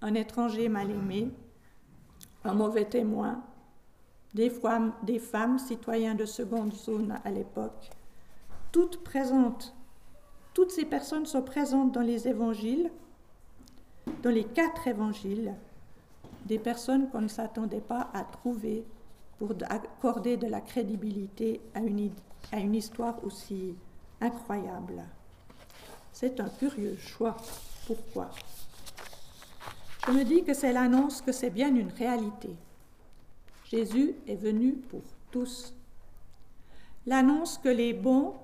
un 0.00 0.14
étranger 0.14 0.68
mal 0.68 0.90
aimé, 0.90 1.30
un 2.44 2.54
mauvais 2.54 2.84
témoin, 2.84 3.42
des, 4.34 4.50
femmes, 4.50 4.92
des 5.02 5.20
citoyens 5.58 6.14
de 6.14 6.24
seconde 6.26 6.72
zone 6.72 7.18
à 7.24 7.30
l'époque, 7.30 7.90
toutes 8.72 9.02
présentes 9.02 9.74
toutes 10.56 10.70
ces 10.70 10.86
personnes 10.86 11.26
sont 11.26 11.42
présentes 11.42 11.92
dans 11.92 12.00
les 12.00 12.28
évangiles, 12.28 12.90
dans 14.22 14.30
les 14.30 14.44
quatre 14.44 14.88
évangiles, 14.88 15.54
des 16.46 16.58
personnes 16.58 17.10
qu'on 17.10 17.20
ne 17.20 17.28
s'attendait 17.28 17.82
pas 17.82 18.08
à 18.14 18.22
trouver 18.24 18.82
pour 19.38 19.52
accorder 19.68 20.38
de 20.38 20.46
la 20.46 20.62
crédibilité 20.62 21.60
à 21.74 21.80
une 22.58 22.74
histoire 22.74 23.22
aussi 23.22 23.74
incroyable. 24.22 25.04
C'est 26.14 26.40
un 26.40 26.48
curieux 26.48 26.96
choix. 26.96 27.36
Pourquoi? 27.86 28.30
Je 30.06 30.12
me 30.12 30.24
dis 30.24 30.44
que 30.44 30.54
c'est 30.54 30.72
l'annonce 30.72 31.20
que 31.20 31.32
c'est 31.32 31.50
bien 31.50 31.74
une 31.74 31.90
réalité. 31.90 32.50
Jésus 33.64 34.14
est 34.26 34.36
venu 34.36 34.72
pour 34.72 35.02
tous. 35.30 35.74
L'annonce 37.06 37.58
que 37.58 37.68
les 37.68 37.92
bons 37.92 38.34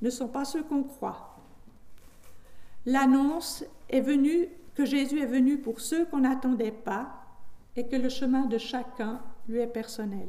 ne 0.00 0.10
sont 0.10 0.28
pas 0.28 0.44
ceux 0.44 0.62
qu'on 0.62 0.82
croit, 0.82 1.32
L'annonce 2.84 3.64
est 3.90 4.00
venue 4.00 4.48
que 4.74 4.84
Jésus 4.84 5.20
est 5.20 5.26
venu 5.26 5.58
pour 5.58 5.80
ceux 5.80 6.04
qu'on 6.06 6.20
n'attendait 6.20 6.72
pas 6.72 7.14
et 7.76 7.86
que 7.86 7.94
le 7.94 8.08
chemin 8.08 8.46
de 8.46 8.58
chacun 8.58 9.20
lui 9.48 9.60
est 9.60 9.68
personnel. 9.68 10.28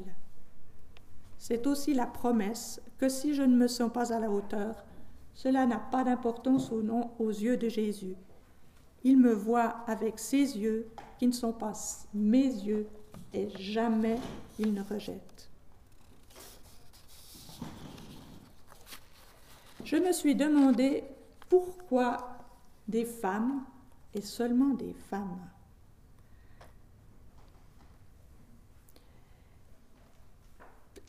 C'est 1.39 1.65
aussi 1.65 1.94
la 1.94 2.06
promesse 2.06 2.80
que 3.00 3.10
si 3.10 3.34
je 3.34 3.42
ne 3.42 3.56
me 3.56 3.68
sens 3.68 3.92
pas 3.92 4.13
à 4.13 4.20
la 4.20 4.30
hauteur, 4.30 4.84
cela 5.34 5.65
n'a 5.65 5.80
pas 5.80 6.03
d'importance 6.03 6.70
ou 6.70 6.84
non 6.84 7.10
aux 7.18 7.32
yeux 7.32 7.58
de 7.58 7.70
Jésus. 7.70 8.15
Il 9.03 9.17
me 9.17 9.33
voit 9.33 9.83
avec 9.88 10.19
ses 10.19 10.57
yeux 10.57 10.88
qui 11.19 11.27
ne 11.27 11.33
sont 11.33 11.53
pas 11.53 11.74
mes 12.13 12.45
yeux 12.45 12.88
et 13.33 13.50
jamais 13.57 14.19
il 14.60 14.74
ne 14.74 14.81
rejette. 14.81 15.50
Je 19.83 19.98
me 19.98 20.12
suis 20.13 20.36
demandé 20.36 21.03
pourquoi 21.50 22.39
des 22.88 23.05
femmes 23.05 23.63
et 24.13 24.22
seulement 24.22 24.74
des 24.74 24.93
femmes. 25.10 25.39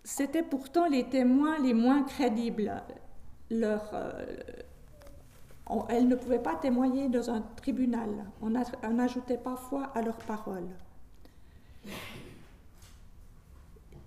C'étaient 0.03 0.43
pourtant 0.43 0.87
les 0.87 1.09
témoins 1.09 1.59
les 1.59 1.75
moins 1.75 2.03
crédibles. 2.03 2.83
Euh, 3.53 4.43
elles 5.89 6.09
ne 6.09 6.15
pouvaient 6.15 6.39
pas 6.39 6.57
témoigner 6.57 7.09
dans 7.09 7.31
un 7.31 7.43
tribunal. 7.57 8.11
On 8.43 8.51
n'ajoutait 8.91 9.39
pas 9.39 9.57
foi 9.57 9.91
à 9.95 10.03
leurs 10.03 10.19
paroles. 10.19 10.69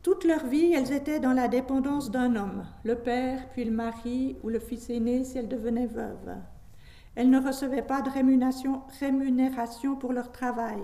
Toute 0.03 0.23
leur 0.23 0.45
vie, 0.45 0.71
elles 0.73 0.93
étaient 0.93 1.19
dans 1.19 1.33
la 1.33 1.49
dépendance 1.49 2.11
d'un 2.11 2.35
homme, 2.35 2.65
le 2.83 2.95
père, 2.95 3.49
puis 3.49 3.65
le 3.65 3.71
mari 3.71 4.37
ou 4.43 4.49
le 4.49 4.59
fils 4.59 4.89
aîné 4.89 5.25
si 5.25 5.37
elles 5.37 5.49
devenaient 5.49 5.87
veuves. 5.87 6.37
Elles 7.15 7.29
ne 7.29 7.45
recevaient 7.45 7.81
pas 7.81 8.01
de 8.01 8.09
rémunération, 8.09 9.95
pour 9.99 10.13
leur 10.13 10.31
travail. 10.31 10.81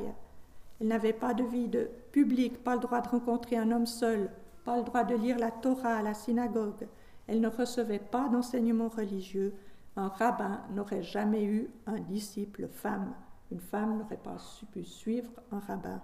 Elles 0.81 0.87
n'avaient 0.87 1.13
pas 1.13 1.33
de 1.33 1.43
vie 1.43 1.67
de 1.67 1.89
public, 2.11 2.63
pas 2.63 2.73
le 2.73 2.81
droit 2.81 3.01
de 3.01 3.07
rencontrer 3.07 3.55
un 3.55 3.71
homme 3.71 3.85
seul, 3.85 4.29
pas 4.65 4.77
le 4.77 4.83
droit 4.83 5.03
de 5.03 5.15
lire 5.15 5.37
la 5.37 5.51
Torah 5.51 5.97
à 5.97 6.01
la 6.01 6.15
synagogue. 6.15 6.87
Elles 7.27 7.39
ne 7.39 7.47
recevaient 7.47 7.99
pas 7.99 8.27
d'enseignement 8.27 8.89
religieux. 8.89 9.53
Un 9.95 10.07
rabbin 10.07 10.61
n'aurait 10.71 11.03
jamais 11.03 11.43
eu 11.43 11.69
un 11.85 11.99
disciple 11.99 12.67
femme. 12.67 13.13
Une 13.51 13.59
femme 13.59 13.97
n'aurait 13.99 14.17
pas 14.17 14.37
pu 14.71 14.83
suivre 14.83 15.31
un 15.51 15.59
rabbin. 15.59 16.01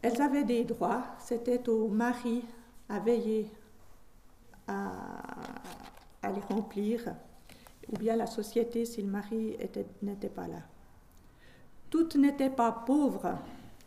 Elles 0.00 0.20
avaient 0.20 0.44
des 0.44 0.64
droits, 0.64 1.04
c'était 1.18 1.68
au 1.68 1.88
mari 1.88 2.44
à 2.88 2.98
veiller 2.98 3.50
à, 4.66 5.12
les 6.24 6.40
remplir, 6.40 7.14
ou 7.88 7.96
bien 7.98 8.16
la 8.16 8.26
société 8.26 8.84
si 8.84 9.02
le 9.02 9.08
mari 9.08 9.56
n'était 10.02 10.28
pas 10.28 10.48
là. 10.48 10.60
Toutes 11.90 12.16
n'étaient 12.16 12.50
pas 12.50 12.72
pauvres 12.72 13.36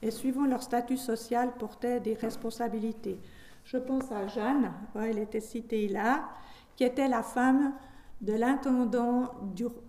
et 0.02 0.12
suivant 0.12 0.46
leur 0.46 0.62
statut 0.62 0.98
social 0.98 1.54
portaient 1.58 2.00
des 2.00 2.14
responsabilités. 2.14 3.20
Je 3.64 3.78
pense 3.78 4.12
à 4.12 4.28
Jeanne, 4.28 4.72
elle 4.96 5.18
était 5.18 5.42
citée 5.42 5.88
là, 5.88 6.30
qui 6.76 6.84
était 6.84 7.08
la 7.08 7.24
femme 7.24 7.74
de 8.22 8.34
l'intendant 8.34 9.32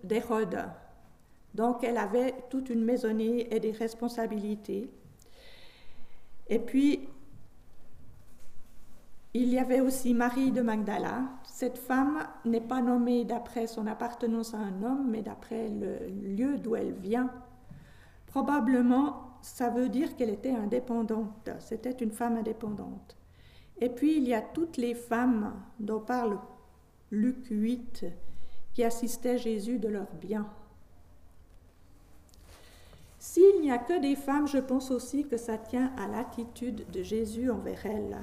d'Hérode. 0.03 0.65
Donc 1.53 1.83
elle 1.83 1.97
avait 1.97 2.35
toute 2.49 2.69
une 2.69 2.83
maisonnée 2.83 3.53
et 3.53 3.59
des 3.59 3.71
responsabilités. 3.71 4.89
Et 6.49 6.59
puis, 6.59 7.07
il 9.33 9.49
y 9.49 9.59
avait 9.59 9.81
aussi 9.81 10.13
Marie 10.13 10.51
de 10.51 10.61
Magdala. 10.61 11.23
Cette 11.43 11.77
femme 11.77 12.19
n'est 12.45 12.61
pas 12.61 12.81
nommée 12.81 13.25
d'après 13.25 13.67
son 13.67 13.85
appartenance 13.85 14.53
à 14.53 14.57
un 14.57 14.81
homme, 14.83 15.09
mais 15.09 15.21
d'après 15.21 15.69
le 15.69 16.07
lieu 16.07 16.57
d'où 16.57 16.75
elle 16.75 16.93
vient. 16.93 17.29
Probablement, 18.27 19.37
ça 19.41 19.69
veut 19.69 19.89
dire 19.89 20.15
qu'elle 20.15 20.29
était 20.29 20.55
indépendante. 20.55 21.49
C'était 21.59 21.91
une 21.91 22.11
femme 22.11 22.37
indépendante. 22.37 23.17
Et 23.79 23.89
puis, 23.89 24.17
il 24.17 24.27
y 24.27 24.33
a 24.33 24.41
toutes 24.41 24.77
les 24.77 24.95
femmes 24.95 25.53
dont 25.79 25.99
parle 25.99 26.39
Luc 27.11 27.47
8 27.49 28.05
qui 28.73 28.83
assistaient 28.83 29.37
Jésus 29.37 29.79
de 29.79 29.87
leur 29.87 30.07
bien. 30.21 30.45
S'il 33.17 33.61
n'y 33.61 33.71
a 33.71 33.77
que 33.77 33.99
des 33.99 34.15
femmes, 34.15 34.47
je 34.47 34.57
pense 34.57 34.91
aussi 34.91 35.25
que 35.25 35.37
ça 35.37 35.57
tient 35.57 35.91
à 35.97 36.07
l'attitude 36.07 36.85
de 36.91 37.03
Jésus 37.03 37.49
envers 37.49 37.85
elles. 37.85 38.17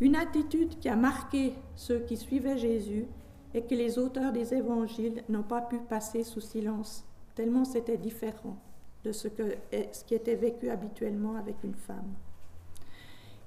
Une 0.00 0.16
attitude 0.16 0.78
qui 0.78 0.88
a 0.88 0.96
marqué 0.96 1.54
ceux 1.76 2.00
qui 2.00 2.16
suivaient 2.16 2.58
Jésus 2.58 3.06
et 3.54 3.62
que 3.62 3.74
les 3.74 3.98
auteurs 3.98 4.32
des 4.32 4.54
évangiles 4.54 5.22
n'ont 5.28 5.42
pas 5.42 5.60
pu 5.60 5.78
passer 5.78 6.24
sous 6.24 6.40
silence, 6.40 7.04
tellement 7.34 7.64
c'était 7.64 7.98
différent 7.98 8.56
de 9.04 9.12
ce, 9.12 9.28
que, 9.28 9.56
ce 9.92 10.04
qui 10.04 10.14
était 10.14 10.36
vécu 10.36 10.70
habituellement 10.70 11.36
avec 11.36 11.56
une 11.62 11.74
femme. 11.74 12.14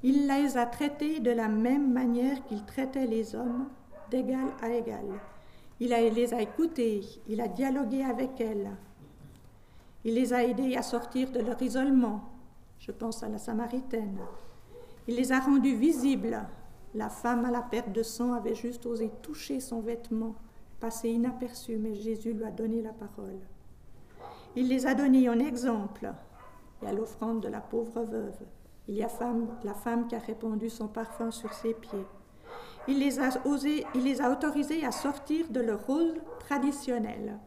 Il 0.03 0.27
les 0.27 0.57
a 0.57 0.65
traités 0.65 1.19
de 1.19 1.31
la 1.31 1.47
même 1.47 1.91
manière 1.91 2.43
qu'il 2.45 2.63
traitait 2.65 3.07
les 3.07 3.35
hommes, 3.35 3.67
d'égal 4.09 4.47
à 4.61 4.69
égal. 4.69 5.05
Il 5.79 5.89
les 5.89 6.33
a 6.33 6.41
écoutés, 6.41 7.01
il 7.27 7.41
a 7.41 7.47
dialogué 7.47 8.03
avec 8.03 8.39
elles, 8.39 8.71
il 10.05 10.13
les 10.13 10.33
a 10.33 10.43
aidés 10.43 10.75
à 10.75 10.83
sortir 10.83 11.31
de 11.31 11.39
leur 11.39 11.59
isolement. 11.63 12.21
Je 12.77 12.91
pense 12.91 13.23
à 13.23 13.27
la 13.27 13.39
Samaritaine. 13.39 14.19
Il 15.07 15.15
les 15.15 15.31
a 15.31 15.39
rendus 15.39 15.75
visibles. 15.75 16.43
La 16.93 17.09
femme 17.09 17.43
à 17.43 17.49
la 17.49 17.63
perte 17.63 17.91
de 17.91 18.03
sang 18.03 18.33
avait 18.33 18.53
juste 18.53 18.85
osé 18.85 19.09
toucher 19.23 19.59
son 19.59 19.81
vêtement, 19.81 20.35
passé 20.79 21.09
inaperçu, 21.09 21.77
mais 21.77 21.95
Jésus 21.95 22.33
lui 22.33 22.43
a 22.43 22.51
donné 22.51 22.83
la 22.83 22.93
parole. 22.93 23.39
Il 24.55 24.69
les 24.69 24.85
a 24.85 24.93
donnés 24.93 25.27
en 25.27 25.39
exemple. 25.39 26.13
et 26.83 26.87
à 26.87 26.93
l'offrande 26.93 27.41
de 27.41 27.47
la 27.47 27.61
pauvre 27.61 28.03
veuve. 28.03 28.45
Il 28.87 28.93
y 28.93 29.03
a 29.03 29.09
la 29.63 29.73
femme 29.73 30.07
qui 30.07 30.15
a 30.15 30.19
répandu 30.19 30.69
son 30.69 30.87
parfum 30.87 31.31
sur 31.31 31.51
ses 31.51 31.73
pieds. 31.73 32.05
Il 32.87 32.99
les 32.99 33.19
a 33.19 33.29
osés, 33.45 33.85
il 33.95 34.03
les 34.03 34.21
a 34.21 34.31
autorisés 34.31 34.85
à 34.85 34.91
sortir 34.91 35.47
de 35.49 35.59
leur 35.59 35.85
rôle 35.85 36.13
traditionnel. 36.39 37.39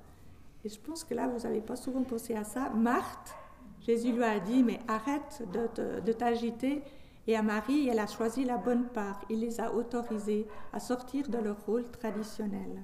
Et 0.64 0.68
je 0.68 0.78
pense 0.80 1.04
que 1.04 1.14
là, 1.14 1.28
vous 1.28 1.40
n'avez 1.40 1.60
pas 1.60 1.76
souvent 1.76 2.02
pensé 2.02 2.34
à 2.34 2.44
ça. 2.44 2.70
Marthe, 2.70 3.34
Jésus 3.80 4.12
lui 4.12 4.24
a 4.24 4.40
dit, 4.40 4.62
mais 4.62 4.80
arrête 4.88 5.42
de, 5.52 6.12
t'agiter. 6.12 6.82
Et 7.26 7.36
à 7.36 7.42
Marie, 7.42 7.88
elle 7.88 8.00
a 8.00 8.06
choisi 8.06 8.44
la 8.44 8.56
bonne 8.56 8.86
part. 8.86 9.20
Il 9.30 9.40
les 9.40 9.60
a 9.60 9.72
autorisés 9.72 10.46
à 10.72 10.80
sortir 10.80 11.28
de 11.28 11.38
leur 11.38 11.64
rôle 11.66 11.84
traditionnel. 11.90 12.82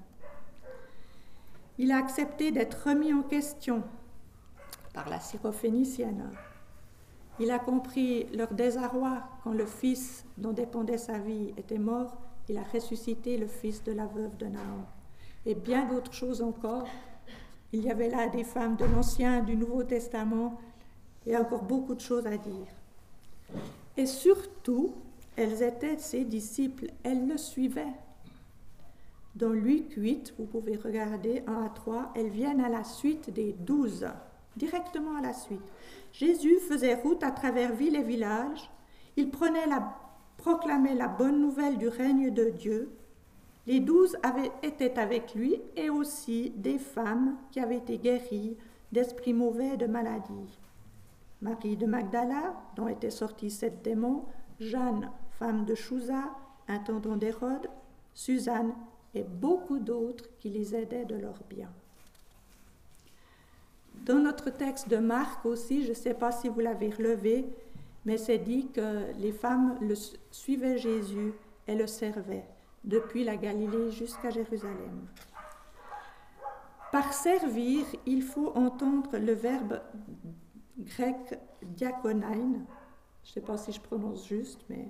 Il 1.77 1.91
a 1.91 1.97
accepté 1.97 2.53
d'être 2.53 2.89
remis 2.89 3.13
en 3.13 3.23
question 3.23 3.83
par 4.93 5.09
la 5.09 5.19
syrophénicienne. 5.19 6.31
Il 7.41 7.51
a 7.51 7.59
compris 7.59 8.27
leur 8.33 8.55
désarroi 8.55 9.25
quand 9.43 9.53
le 9.53 9.67
fils 9.67 10.25
dont 10.39 10.53
dépendait 10.53 10.99
sa 10.99 11.19
vie 11.19 11.53
était 11.57 11.79
mort. 11.79 12.17
Il 12.49 12.59
a 12.59 12.63
ressuscité 12.63 13.37
le 13.37 13.47
fils 13.47 13.83
de 13.85 13.93
la 13.93 14.07
veuve 14.07 14.37
de 14.37 14.47
Naon. 14.47 14.85
Et 15.47 15.55
bien 15.55 15.87
d'autres 15.87 16.13
choses 16.13 16.43
encore 16.43 16.87
il 17.75 17.85
y 17.85 17.91
avait 17.91 18.09
là 18.09 18.29
des 18.29 18.45
femmes 18.45 18.77
de 18.77 18.85
l'Ancien, 18.85 19.41
du 19.41 19.57
Nouveau 19.57 19.83
Testament, 19.83 20.61
et 21.27 21.37
encore 21.37 21.65
beaucoup 21.65 21.97
de 21.97 22.01
choses 22.01 22.25
à 22.25 22.37
dire. 22.37 22.69
Et 23.97 24.07
surtout, 24.07 24.95
elles 25.35 25.61
étaient 25.61 25.99
ses 25.99 26.25
disciples, 26.25 26.87
elles 27.03 27.27
le 27.27 27.37
suivaient. 27.37 27.93
Dans 29.35 29.49
Luc 29.49 29.95
8, 29.97 30.35
vous 30.39 30.45
pouvez 30.45 30.77
regarder 30.77 31.43
1 31.49 31.65
à 31.65 31.69
3, 31.69 32.13
elles 32.15 32.31
viennent 32.31 32.61
à 32.61 32.69
la 32.69 32.85
suite 32.85 33.31
des 33.31 33.53
douze, 33.53 34.07
directement 34.57 35.17
à 35.17 35.21
la 35.21 35.33
suite. 35.33 35.67
Jésus 36.13 36.61
faisait 36.61 36.95
route 36.95 37.25
à 37.25 37.33
travers 37.33 37.75
villes 37.75 37.97
et 37.97 38.05
villages, 38.05 38.71
il 39.17 39.31
prenait 39.31 39.67
la, 39.67 39.97
proclamait 40.45 40.95
la 40.95 41.09
bonne 41.09 41.41
nouvelle 41.41 41.79
du 41.79 41.89
règne 41.89 42.31
de 42.31 42.51
Dieu, 42.51 42.91
les 43.67 43.81
douze 43.81 44.15
avaient, 44.23 44.53
étaient 44.63 44.99
avec 44.99 45.35
lui 45.35 45.59
et 45.75 45.89
aussi 45.89 46.51
des 46.51 46.77
femmes 46.77 47.39
qui 47.51 47.61
avaient 47.61 47.79
été 47.79 47.97
guéries 47.97 48.55
d'esprits 48.93 49.33
mauvais 49.33 49.69
et 49.69 49.77
de 49.79 49.87
maladies. 49.87 50.59
Marie 51.41 51.79
de 51.79 51.87
Magdala, 51.87 52.55
dont 52.77 52.89
étaient 52.89 53.11
sortis 53.11 53.51
sept 53.51 53.83
démons, 53.83 54.27
Jeanne, 54.61 55.11
femme 55.39 55.65
de 55.65 55.75
Chouza, 55.75 56.25
intendant 56.69 57.17
d'Hérode, 57.17 57.71
Suzanne 58.13 58.75
et 59.15 59.23
beaucoup 59.23 59.79
d'autres 59.79 60.29
qui 60.41 60.51
les 60.51 60.75
aidaient 60.75 61.07
de 61.07 61.17
leur 61.17 61.39
bien. 61.49 61.71
Dans 64.05 64.19
notre 64.19 64.51
texte 64.51 64.91
de 64.91 64.99
Marc 64.99 65.47
aussi, 65.47 65.85
je 65.85 65.91
ne 65.91 65.95
sais 65.95 66.13
pas 66.13 66.33
si 66.33 66.51
vous 66.51 66.61
l'avez 66.61 66.91
relevé, 66.91 67.47
mais 68.05 68.19
c'est 68.19 68.39
dit 68.39 68.69
que 68.69 69.13
les 69.19 69.33
femmes 69.33 69.77
le 69.81 69.95
suivaient 70.31 70.79
Jésus 70.79 71.33
et 71.67 71.75
le 71.75 71.87
servaient 71.87 72.47
depuis 72.85 73.25
la 73.25 73.37
Galilée 73.37 73.91
jusqu'à 73.91 74.31
Jérusalem. 74.31 75.07
Par 76.93 77.13
servir, 77.13 77.85
il 78.07 78.23
faut 78.23 78.53
entendre 78.55 79.17
le 79.19 79.33
verbe 79.33 79.81
grec 80.79 81.39
diakonein, 81.63 82.65
je 83.25 83.31
ne 83.31 83.33
sais 83.35 83.41
pas 83.41 83.57
si 83.57 83.73
je 83.73 83.81
prononce 83.81 84.29
juste, 84.29 84.61
mais 84.69 84.89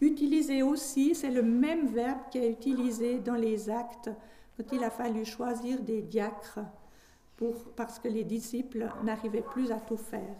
utiliser 0.00 0.62
aussi, 0.62 1.14
c'est 1.14 1.30
le 1.30 1.42
même 1.42 1.86
verbe 1.88 2.20
qui 2.30 2.38
est 2.38 2.50
utilisé 2.50 3.18
dans 3.18 3.34
les 3.34 3.70
actes 3.70 4.10
quand 4.56 4.76
il 4.76 4.84
a 4.84 4.90
fallu 4.90 5.24
choisir 5.24 5.80
des 5.80 6.02
diacres 6.02 6.60
pour, 7.36 7.54
parce 7.74 7.98
que 7.98 8.08
les 8.08 8.24
disciples 8.24 8.88
n'arrivaient 9.02 9.40
plus 9.42 9.72
à 9.72 9.80
tout 9.80 9.96
faire. 9.96 10.36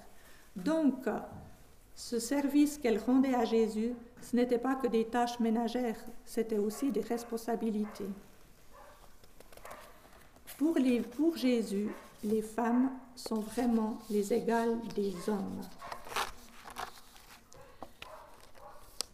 Donc, 0.55 1.09
ce 2.01 2.19
service 2.19 2.79
qu'elle 2.79 2.99
rendait 2.99 3.35
à 3.35 3.45
Jésus, 3.45 3.93
ce 4.23 4.35
n'était 4.35 4.59
pas 4.59 4.75
que 4.75 4.87
des 4.87 5.05
tâches 5.05 5.39
ménagères, 5.39 6.03
c'était 6.25 6.59
aussi 6.59 6.91
des 6.91 7.03
responsabilités. 7.03 8.09
Pour, 10.57 10.79
pour 11.15 11.37
Jésus, 11.37 11.91
les 12.25 12.41
femmes 12.41 12.91
sont 13.15 13.41
vraiment 13.41 13.99
les 14.09 14.33
égales 14.33 14.79
des 14.97 15.13
hommes. 15.29 15.61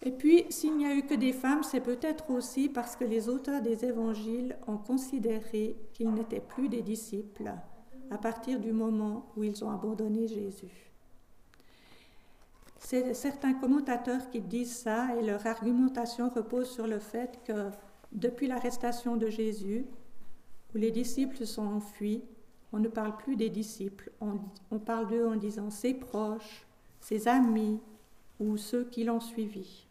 Et 0.02 0.12
puis, 0.12 0.46
s'il 0.50 0.76
n'y 0.76 0.86
a 0.86 0.94
eu 0.94 1.02
que 1.02 1.14
des 1.14 1.32
femmes, 1.32 1.64
c'est 1.64 1.80
peut-être 1.80 2.30
aussi 2.30 2.68
parce 2.68 2.94
que 2.94 3.04
les 3.04 3.28
auteurs 3.28 3.62
des 3.62 3.84
évangiles 3.84 4.56
ont 4.68 4.78
considéré 4.78 5.74
qu'ils 5.92 6.14
n'étaient 6.14 6.40
plus 6.40 6.68
des 6.68 6.82
disciples 6.82 7.50
à 8.12 8.18
partir 8.18 8.60
du 8.60 8.72
moment 8.72 9.26
où 9.36 9.42
ils 9.42 9.64
ont 9.64 9.70
abandonné 9.70 10.28
Jésus. 10.28 10.95
C'est 12.78 13.14
certains 13.14 13.54
commentateurs 13.54 14.30
qui 14.30 14.40
disent 14.40 14.76
ça 14.76 15.16
et 15.16 15.22
leur 15.22 15.46
argumentation 15.46 16.28
repose 16.28 16.70
sur 16.70 16.86
le 16.86 16.98
fait 16.98 17.38
que 17.44 17.70
depuis 18.12 18.46
l'arrestation 18.46 19.16
de 19.16 19.28
Jésus, 19.28 19.86
où 20.74 20.78
les 20.78 20.90
disciples 20.90 21.36
se 21.36 21.44
sont 21.44 21.66
enfuis, 21.66 22.22
on 22.72 22.78
ne 22.78 22.88
parle 22.88 23.16
plus 23.16 23.36
des 23.36 23.50
disciples, 23.50 24.10
on, 24.20 24.78
parle 24.78 25.08
d'eux 25.08 25.26
en 25.26 25.36
disant 25.36 25.70
ses 25.70 25.94
proches, 25.94 26.66
ses 27.00 27.28
amis 27.28 27.80
ou 28.38 28.56
ceux 28.56 28.84
qui 28.84 29.04
l'ont 29.04 29.20
suivi. 29.20 29.86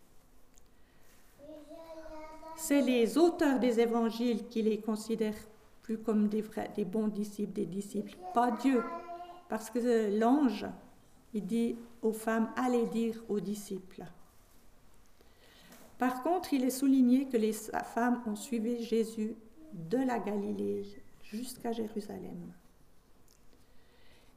C'est 2.57 2.81
les 2.81 3.17
auteurs 3.17 3.59
des 3.59 3.79
évangiles 3.79 4.47
qui 4.47 4.61
les 4.61 4.77
considèrent 4.79 5.33
plus 5.81 5.97
comme 5.97 6.27
des, 6.27 6.43
des 6.75 6.85
bons 6.85 7.07
disciples, 7.07 7.53
des 7.53 7.65
disciples, 7.65 8.15
pas 8.33 8.51
Dieu. 8.51 8.83
Parce 9.49 9.69
que 9.69 10.17
l'ange, 10.17 10.65
il 11.33 11.45
dit 11.45 11.75
aux 12.05 12.13
femmes, 12.13 12.49
allez 12.55 12.85
dire 12.85 13.21
aux 13.27 13.39
disciples. 13.39 14.05
Par 15.97 16.21
contre, 16.21 16.53
il 16.53 16.63
est 16.63 16.69
souligné 16.69 17.25
que 17.25 17.37
les 17.37 17.53
femmes 17.53 18.21
ont 18.27 18.35
suivi 18.35 18.83
Jésus 18.83 19.35
de 19.73 19.97
la 19.97 20.19
Galilée 20.19 20.83
jusqu'à 21.23 21.71
Jérusalem. 21.71 22.53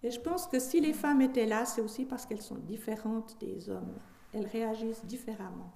Et 0.03 0.11
je 0.11 0.21
pense 0.21 0.47
que 0.47 0.59
si 0.59 0.81
les 0.81 0.93
femmes 0.93 1.21
étaient 1.21 1.47
là, 1.47 1.67
c'est 1.67 1.81
aussi 1.81 2.05
parce 2.05 2.25
qu'elles 2.25 2.41
sont 2.41 2.59
différentes 2.59 3.37
des 3.41 3.69
hommes. 3.69 3.99
Elles 4.33 4.47
réagissent 4.47 5.05
différemment. 5.05 5.73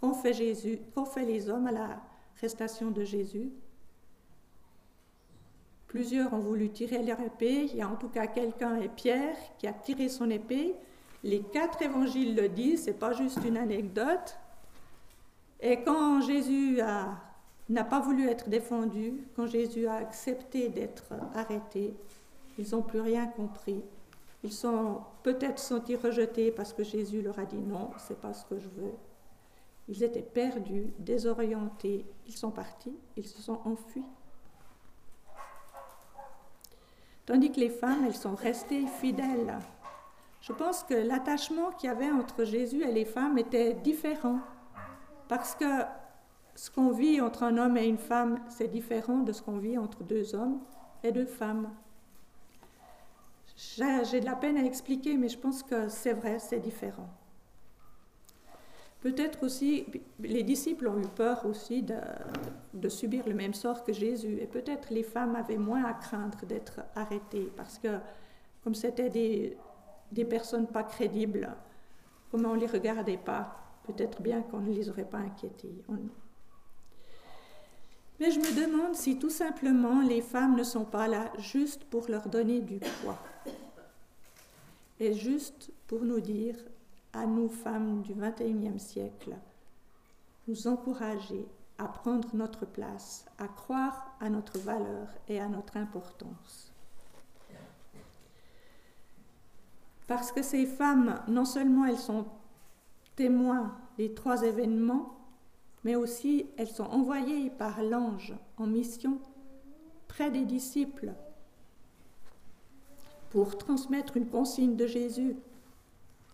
Qu'ont 0.00 0.14
fait, 0.14 0.32
Jésus, 0.32 0.80
fait 1.12 1.26
les 1.26 1.48
hommes 1.48 1.66
à 1.66 1.72
l'arrestation 1.72 2.90
de 2.90 3.04
Jésus? 3.04 3.50
Plusieurs 5.86 6.32
ont 6.32 6.38
voulu 6.38 6.70
tirer 6.70 7.02
leur 7.02 7.20
épée. 7.20 7.68
Il 7.70 7.76
y 7.76 7.82
a 7.82 7.88
en 7.88 7.96
tout 7.96 8.08
cas 8.08 8.26
quelqu'un, 8.26 8.80
et 8.80 8.88
Pierre, 8.88 9.36
qui 9.58 9.66
a 9.66 9.72
tiré 9.72 10.08
son 10.08 10.30
épée. 10.30 10.74
Les 11.28 11.40
quatre 11.40 11.82
évangiles 11.82 12.34
le 12.34 12.48
disent, 12.48 12.84
c'est 12.84 12.98
pas 12.98 13.12
juste 13.12 13.40
une 13.44 13.58
anecdote. 13.58 14.38
Et 15.60 15.82
quand 15.82 16.22
Jésus 16.22 16.80
n'a 17.68 17.84
pas 17.84 18.00
voulu 18.00 18.26
être 18.26 18.48
défendu, 18.48 19.12
quand 19.36 19.46
Jésus 19.46 19.86
a 19.86 19.96
accepté 19.96 20.70
d'être 20.70 21.04
arrêté, 21.34 21.94
ils 22.58 22.70
n'ont 22.70 22.80
plus 22.80 23.02
rien 23.02 23.26
compris. 23.26 23.82
Ils 24.42 24.54
sont 24.54 25.02
peut-être 25.22 25.58
sentis 25.58 25.96
rejetés 25.96 26.50
parce 26.50 26.72
que 26.72 26.82
Jésus 26.82 27.20
leur 27.20 27.38
a 27.38 27.44
dit 27.44 27.58
non, 27.58 27.90
c'est 27.98 28.18
pas 28.18 28.32
ce 28.32 28.46
que 28.46 28.58
je 28.58 28.68
veux. 28.68 28.94
Ils 29.86 30.02
étaient 30.02 30.22
perdus, 30.22 30.94
désorientés. 30.98 32.06
Ils 32.26 32.36
sont 32.36 32.50
partis, 32.50 32.96
ils 33.18 33.26
se 33.26 33.42
sont 33.42 33.60
enfuis. 33.66 34.04
Tandis 37.26 37.52
que 37.52 37.60
les 37.60 37.68
femmes, 37.68 38.06
elles 38.06 38.16
sont 38.16 38.34
restées 38.34 38.86
fidèles. 38.86 39.58
Je 40.40 40.52
pense 40.52 40.84
que 40.84 40.94
l'attachement 40.94 41.70
qu'il 41.72 41.88
y 41.88 41.92
avait 41.92 42.10
entre 42.10 42.44
Jésus 42.44 42.82
et 42.82 42.92
les 42.92 43.04
femmes 43.04 43.38
était 43.38 43.74
différent. 43.74 44.40
Parce 45.28 45.54
que 45.54 45.82
ce 46.54 46.70
qu'on 46.70 46.90
vit 46.90 47.20
entre 47.20 47.42
un 47.42 47.56
homme 47.58 47.76
et 47.76 47.86
une 47.86 47.98
femme, 47.98 48.40
c'est 48.48 48.68
différent 48.68 49.18
de 49.18 49.32
ce 49.32 49.42
qu'on 49.42 49.58
vit 49.58 49.78
entre 49.78 50.02
deux 50.04 50.34
hommes 50.34 50.60
et 51.02 51.12
deux 51.12 51.26
femmes. 51.26 51.70
J'ai 53.56 54.20
de 54.20 54.24
la 54.24 54.36
peine 54.36 54.56
à 54.56 54.64
expliquer, 54.64 55.16
mais 55.16 55.28
je 55.28 55.38
pense 55.38 55.62
que 55.62 55.88
c'est 55.88 56.14
vrai, 56.14 56.38
c'est 56.38 56.60
différent. 56.60 57.08
Peut-être 59.00 59.44
aussi, 59.44 59.86
les 60.18 60.42
disciples 60.42 60.88
ont 60.88 60.98
eu 60.98 61.06
peur 61.06 61.46
aussi 61.46 61.82
de, 61.82 62.88
subir 62.88 63.28
le 63.28 63.34
même 63.34 63.54
sort 63.54 63.84
que 63.84 63.92
Jésus. 63.92 64.38
Et 64.40 64.46
peut-être 64.46 64.90
les 64.90 65.04
femmes 65.04 65.36
avaient 65.36 65.56
moins 65.56 65.84
à 65.84 65.94
craindre 65.94 66.44
d'être 66.46 66.80
arrêtées 66.96 67.52
parce 67.56 67.78
que, 67.78 67.98
comme 68.64 68.74
c'était 68.74 69.10
des, 69.10 69.56
des, 70.12 70.24
personnes 70.24 70.66
pas 70.66 70.82
crédibles, 70.82 71.48
comme 72.30 72.44
on 72.44 72.54
ne 72.54 72.60
les 72.60 72.66
regardait 72.66 73.16
pas, 73.16 73.56
peut-être 73.84 74.20
bien 74.22 74.42
qu'on 74.42 74.60
ne 74.60 74.72
les 74.72 74.88
aurait 74.88 75.08
pas 75.08 75.18
inquiétées. 75.18 75.82
Mais 78.20 78.30
je 78.30 78.40
me 78.40 78.66
demande 78.66 78.94
si 78.94 79.18
tout 79.18 79.30
simplement 79.30 80.02
les 80.02 80.20
femmes 80.20 80.56
ne 80.56 80.64
sont 80.64 80.84
pas 80.84 81.06
là 81.08 81.32
juste 81.38 81.84
pour 81.84 82.08
leur 82.08 82.28
donner 82.28 82.60
du 82.60 82.78
poids 82.78 83.18
et 85.00 85.14
juste 85.14 85.70
pour 85.86 86.02
nous 86.04 86.20
dire 86.20 86.56
à 87.12 87.26
nous 87.26 87.48
femmes 87.48 88.02
du 88.02 88.14
XXIe 88.14 88.78
siècle, 88.78 89.36
nous 90.46 90.66
encourager 90.66 91.46
à 91.78 91.86
prendre 91.86 92.28
notre 92.34 92.66
place, 92.66 93.24
à 93.38 93.46
croire 93.46 94.16
à 94.20 94.28
notre 94.28 94.58
valeur 94.58 95.06
et 95.28 95.40
à 95.40 95.48
notre 95.48 95.76
importance. 95.76 96.72
Parce 100.08 100.32
que 100.32 100.42
ces 100.42 100.66
femmes, 100.66 101.22
non 101.28 101.44
seulement 101.44 101.84
elles 101.84 101.98
sont 101.98 102.24
témoins 103.14 103.76
des 103.98 104.14
trois 104.14 104.42
événements, 104.42 105.14
mais 105.84 105.94
aussi 105.94 106.46
elles 106.56 106.68
sont 106.68 106.86
envoyées 106.86 107.50
par 107.50 107.82
l'ange 107.82 108.34
en 108.56 108.66
mission 108.66 109.20
près 110.08 110.30
des 110.30 110.44
disciples 110.44 111.12
pour 113.30 113.58
transmettre 113.58 114.16
une 114.16 114.26
consigne 114.26 114.74
de 114.74 114.86
Jésus 114.86 115.36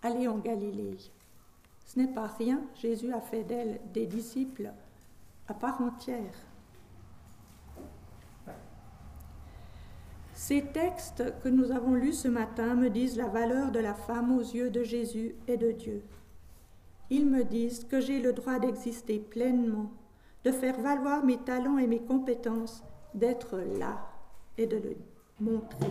Allez 0.03 0.29
en 0.29 0.39
Galilée. 0.39 0.97
Ce 1.87 1.99
n'est 1.99 2.13
pas 2.13 2.27
rien, 2.27 2.63
Jésus 2.77 3.13
a 3.13 3.21
fait 3.21 3.43
d'elles 3.43 3.81
des 3.93 4.07
disciples 4.07 4.71
à 5.49 5.55
part 5.55 5.81
entière. 5.81 6.35
Ces 10.47 10.61
textes 10.61 11.25
que 11.43 11.49
nous 11.49 11.71
avons 11.71 11.95
lus 11.95 12.13
ce 12.13 12.29
matin 12.29 12.75
me 12.75 12.91
disent 12.91 13.17
la 13.17 13.29
valeur 13.29 13.73
de 13.73 13.79
la 13.79 13.95
femme 13.95 14.37
aux 14.37 14.43
yeux 14.43 14.69
de 14.69 14.83
Jésus 14.83 15.35
et 15.49 15.57
de 15.57 15.73
Dieu. 15.73 16.03
Ils 17.09 17.25
me 17.25 17.45
disent 17.45 17.85
que 17.85 17.99
j'ai 17.99 18.21
le 18.21 18.35
droit 18.35 18.59
d'exister 18.59 19.21
pleinement, 19.21 19.91
de 20.45 20.51
faire 20.53 20.79
valoir 20.79 21.25
mes 21.25 21.39
talents 21.39 21.79
et 21.79 21.87
mes 21.87 22.03
compétences, 22.03 22.85
d'être 23.15 23.57
là 23.79 24.07
et 24.59 24.67
de 24.67 24.77
le 24.77 24.97
montrer. 25.41 25.89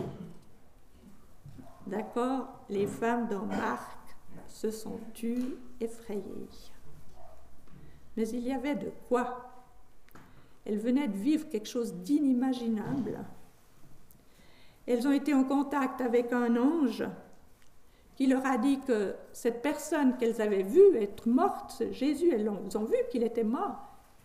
D'accord 1.88 2.46
Les 2.70 2.86
femmes 2.86 3.26
dans 3.26 3.46
Marc 3.46 3.98
se 4.46 4.70
sont 4.70 5.00
tues 5.14 5.56
effrayées? 5.80 6.48
Mais 8.16 8.28
il 8.28 8.46
y 8.46 8.52
avait 8.52 8.76
de 8.76 8.92
quoi. 9.08 9.50
Elles 10.64 10.78
venaient 10.78 11.08
de 11.08 11.18
vivre 11.18 11.48
quelque 11.48 11.68
chose 11.68 11.92
d'inimaginable. 11.92 13.18
Elles 14.86 15.06
ont 15.08 15.12
été 15.12 15.32
en 15.34 15.44
contact 15.44 16.00
avec 16.00 16.32
un 16.32 16.56
ange 16.56 17.04
qui 18.16 18.26
leur 18.26 18.44
a 18.46 18.58
dit 18.58 18.80
que 18.80 19.14
cette 19.32 19.62
personne 19.62 20.16
qu'elles 20.16 20.40
avaient 20.40 20.62
vue 20.62 20.96
être 20.96 21.28
morte, 21.28 21.82
Jésus, 21.90 22.30
elles 22.32 22.48
ont, 22.48 22.84
vu 22.84 22.96
qu'il 23.10 23.24
était 23.24 23.44
mort, 23.44 23.76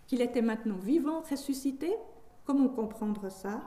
qu'il 0.08 0.22
était 0.22 0.41
maintenant 0.41 0.78
vivant, 0.78 1.22
ressuscité. 1.30 1.95
Comment 2.45 2.69
comprendre 2.69 3.30
ça? 3.30 3.62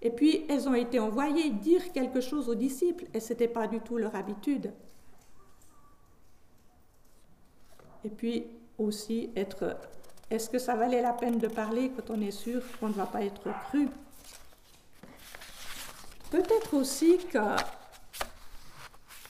Et 0.00 0.10
puis, 0.10 0.44
elles 0.48 0.68
ont 0.68 0.74
été 0.74 1.00
envoyées 1.00 1.50
dire 1.50 1.92
quelque 1.92 2.20
chose 2.20 2.48
aux 2.48 2.54
disciples, 2.54 3.06
et 3.12 3.20
ce 3.20 3.32
n'était 3.32 3.48
pas 3.48 3.66
du 3.66 3.80
tout 3.80 3.98
leur 3.98 4.14
habitude. 4.14 4.72
Et 8.04 8.10
puis 8.10 8.46
aussi 8.78 9.30
être, 9.34 9.76
est-ce 10.30 10.48
que 10.48 10.58
ça 10.58 10.76
valait 10.76 11.02
la 11.02 11.12
peine 11.12 11.38
de 11.38 11.48
parler 11.48 11.90
quand 11.90 12.14
on 12.14 12.20
est 12.20 12.30
sûr 12.30 12.62
qu'on 12.78 12.88
ne 12.88 12.94
va 12.94 13.06
pas 13.06 13.22
être 13.22 13.50
cru? 13.68 13.88
Peut-être 16.30 16.74
aussi 16.74 17.18
que 17.32 17.38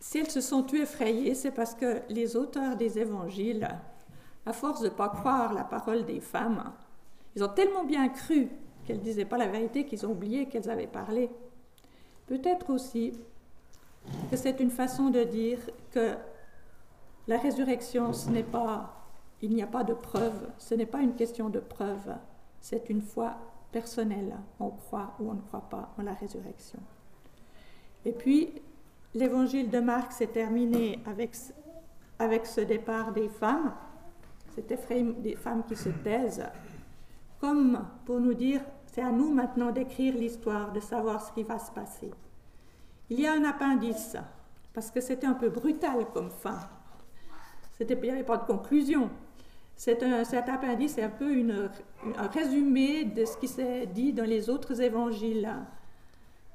si 0.01 0.19
elles 0.19 0.31
se 0.31 0.41
sont 0.41 0.63
tuées 0.63 0.83
effrayées, 0.83 1.35
c'est 1.35 1.53
parce 1.53 1.75
que 1.75 2.03
les 2.09 2.35
auteurs 2.35 2.77
des 2.77 2.99
évangiles, 2.99 3.69
à 4.47 4.53
force 4.53 4.81
de 4.81 4.87
ne 4.87 4.95
pas 4.95 5.09
croire 5.09 5.53
la 5.53 5.65
parole 5.65 6.05
des 6.05 6.21
femmes, 6.21 6.73
ils 7.37 7.45
ont 7.45 7.49
tellement 7.49 7.85
bien 7.85 8.09
cru 8.09 8.49
qu'elles 8.85 8.99
ne 8.99 9.03
disaient 9.03 9.27
pas 9.27 9.39
la 9.39 9.49
vérité 9.49 9.85
qu'ils 9.85 10.07
ont 10.07 10.11
oublié 10.11 10.47
qu'elles 10.47 10.71
avaient 10.71 10.87
parlé. 10.87 11.31
Peut-être 12.27 12.71
aussi 12.71 13.13
que 14.31 14.37
c'est 14.37 14.59
une 14.61 14.71
façon 14.71 15.11
de 15.11 15.23
dire 15.23 15.59
que 15.93 16.15
la 17.27 17.39
résurrection, 17.39 18.13
ce 18.13 18.31
n'est 18.31 18.43
pas, 18.43 19.05
il 19.43 19.55
n'y 19.55 19.63
a 19.63 19.67
pas 19.67 19.85
de 19.85 19.95
preuve, 19.95 20.49
ce 20.57 20.75
n'est 20.75 20.87
pas 20.87 21.01
une 21.01 21.15
question 21.15 21.51
de 21.51 21.61
preuve, 21.61 22.17
c'est 22.61 22.89
une 22.89 23.03
foi 23.03 23.37
personnelle. 23.73 24.37
On 24.61 24.71
croit 24.71 25.15
ou 25.21 25.31
on 25.31 25.35
ne 25.35 25.41
croit 25.41 25.69
pas 25.69 25.95
en 25.99 26.03
la 26.03 26.15
résurrection. 26.15 26.81
Et 28.05 28.13
puis, 28.13 28.63
l'évangile 29.15 29.71
de 29.71 29.81
Marc 29.81 30.13
s'est 30.13 30.29
terminé 30.29 31.01
avec, 31.07 31.37
avec 32.19 32.47
ce 32.47 32.61
départ 32.61 33.13
des 33.13 33.29
femmes, 33.29 33.73
effrayé 34.71 35.05
des 35.19 35.37
femmes 35.37 35.65
qui 35.65 35.77
se 35.77 35.89
taisent, 35.89 36.45
comme 37.41 37.87
pour 38.05 38.21
nous 38.21 38.35
dire, 38.35 38.61
c'est 38.87 39.03
à 39.03 39.13
nous 39.13 39.33
maintenant 39.33 39.71
d'écrire 39.71 40.15
l'histoire, 40.15 40.73
de 40.73 40.81
savoir 40.81 41.25
ce 41.25 41.33
qui 41.33 41.43
va 41.43 41.59
se 41.59 41.71
passer. 41.71 42.11
Il 43.11 43.21
y 43.21 43.27
a 43.27 43.33
un 43.33 43.45
appendice, 43.45 44.17
parce 44.75 44.91
que 44.91 45.01
c'était 45.01 45.27
un 45.27 45.35
peu 45.35 45.49
brutal 45.49 46.07
comme 46.13 46.31
fin. 46.31 46.59
C'était, 47.73 47.95
il 47.95 48.03
n'y 48.03 48.11
avait 48.11 48.25
pas 48.25 48.39
de 48.39 48.45
conclusion. 48.45 49.11
Cet 49.79 50.03
appendice 50.03 50.95
c'est 50.95 51.05
un 51.05 51.09
peu 51.09 51.33
une, 51.33 51.71
un 52.17 52.27
résumé 52.27 53.05
de 53.05 53.25
ce 53.25 53.37
qui 53.37 53.47
s'est 53.47 53.87
dit 53.87 54.13
dans 54.13 54.25
les 54.25 54.51
autres 54.51 54.81
évangiles. 54.81 55.49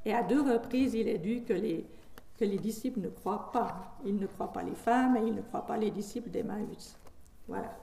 Et 0.05 0.13
à 0.13 0.23
deux 0.23 0.41
reprises, 0.41 0.93
il 0.93 1.07
est 1.07 1.19
dit 1.19 1.43
que 1.43 1.53
les, 1.53 1.85
disciples 2.57 2.99
ne 2.99 3.07
croient 3.07 3.49
pas. 3.53 3.97
Ils 4.05 4.17
ne 4.17 4.27
croient 4.27 4.51
pas 4.51 4.61
les 4.61 4.75
femmes 4.75 5.15
et 5.15 5.21
ils 5.25 5.33
ne 5.33 5.41
croient 5.41 5.65
pas 5.65 5.77
les 5.77 5.89
disciples 5.89 6.29
d'Emmaüs. 6.29 6.97
Voilà. 7.47 7.73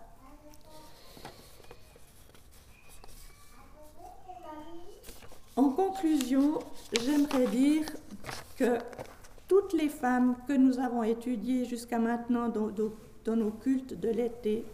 En 5.57 5.71
conclusion, 5.71 6.59
j'aimerais 7.01 7.47
dire 7.47 7.87
que 8.59 8.77
toutes 9.49 9.73
les 9.73 9.89
femmes 9.89 10.37
que 10.47 10.53
nous 10.53 10.79
avons 10.79 11.03
étudiées 11.03 11.65
jusqu'à 11.65 11.99
maintenant 11.99 12.51
dans 12.51 13.37
nos 13.37 13.51
cultes 13.53 13.99
de 13.99 14.11
l'été 14.11 14.67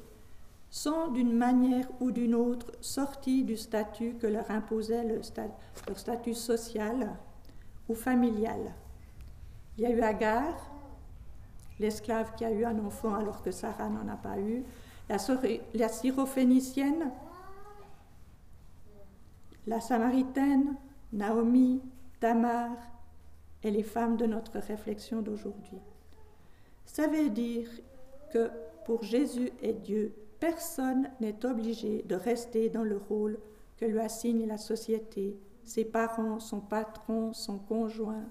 sont 0.70 1.08
d'une 1.08 1.32
manière 1.32 1.88
ou 2.00 2.10
d'une 2.10 2.34
autre 2.34 2.72
sortis 2.80 3.44
du 3.44 3.56
statut 3.56 4.14
que 4.14 4.26
leur 4.26 4.50
imposait 4.50 5.04
le 5.04 5.20
leur 5.86 5.98
statut 5.98 6.34
social 6.34 7.16
ou 7.88 7.94
familial. 7.94 8.74
Il 9.78 9.84
y 9.84 9.86
a 9.86 9.90
eu 9.90 10.00
Agar, 10.00 10.54
l'esclave 11.78 12.34
qui 12.34 12.44
a 12.44 12.50
eu 12.50 12.64
un 12.64 12.78
enfant 12.84 13.14
alors 13.14 13.42
que 13.42 13.50
Sarah 13.50 13.88
n'en 13.88 14.08
a 14.08 14.16
pas 14.16 14.38
eu, 14.38 14.64
la, 15.08 15.16
la 15.74 15.88
syrophénicienne, 15.88 17.10
la 19.66 19.80
samaritaine, 19.80 20.76
Naomi, 21.12 21.80
Tamar 22.20 22.70
et 23.62 23.70
les 23.70 23.82
femmes 23.82 24.16
de 24.16 24.26
notre 24.26 24.58
réflexion 24.58 25.22
d'aujourd'hui. 25.22 25.80
Ça 26.84 27.06
veut 27.08 27.30
dire 27.30 27.68
que 28.32 28.50
pour 28.84 29.02
Jésus 29.02 29.50
et 29.60 29.72
Dieu, 29.72 30.14
personne 30.40 31.10
n'est 31.20 31.44
obligé 31.44 32.02
de 32.02 32.14
rester 32.14 32.68
dans 32.68 32.84
le 32.84 32.96
rôle 32.96 33.38
que 33.76 33.84
lui 33.84 34.00
assigne 34.00 34.46
la 34.46 34.58
société, 34.58 35.36
ses 35.64 35.84
parents, 35.84 36.40
son 36.40 36.60
patron, 36.60 37.32
son 37.32 37.58
conjoint, 37.58 38.24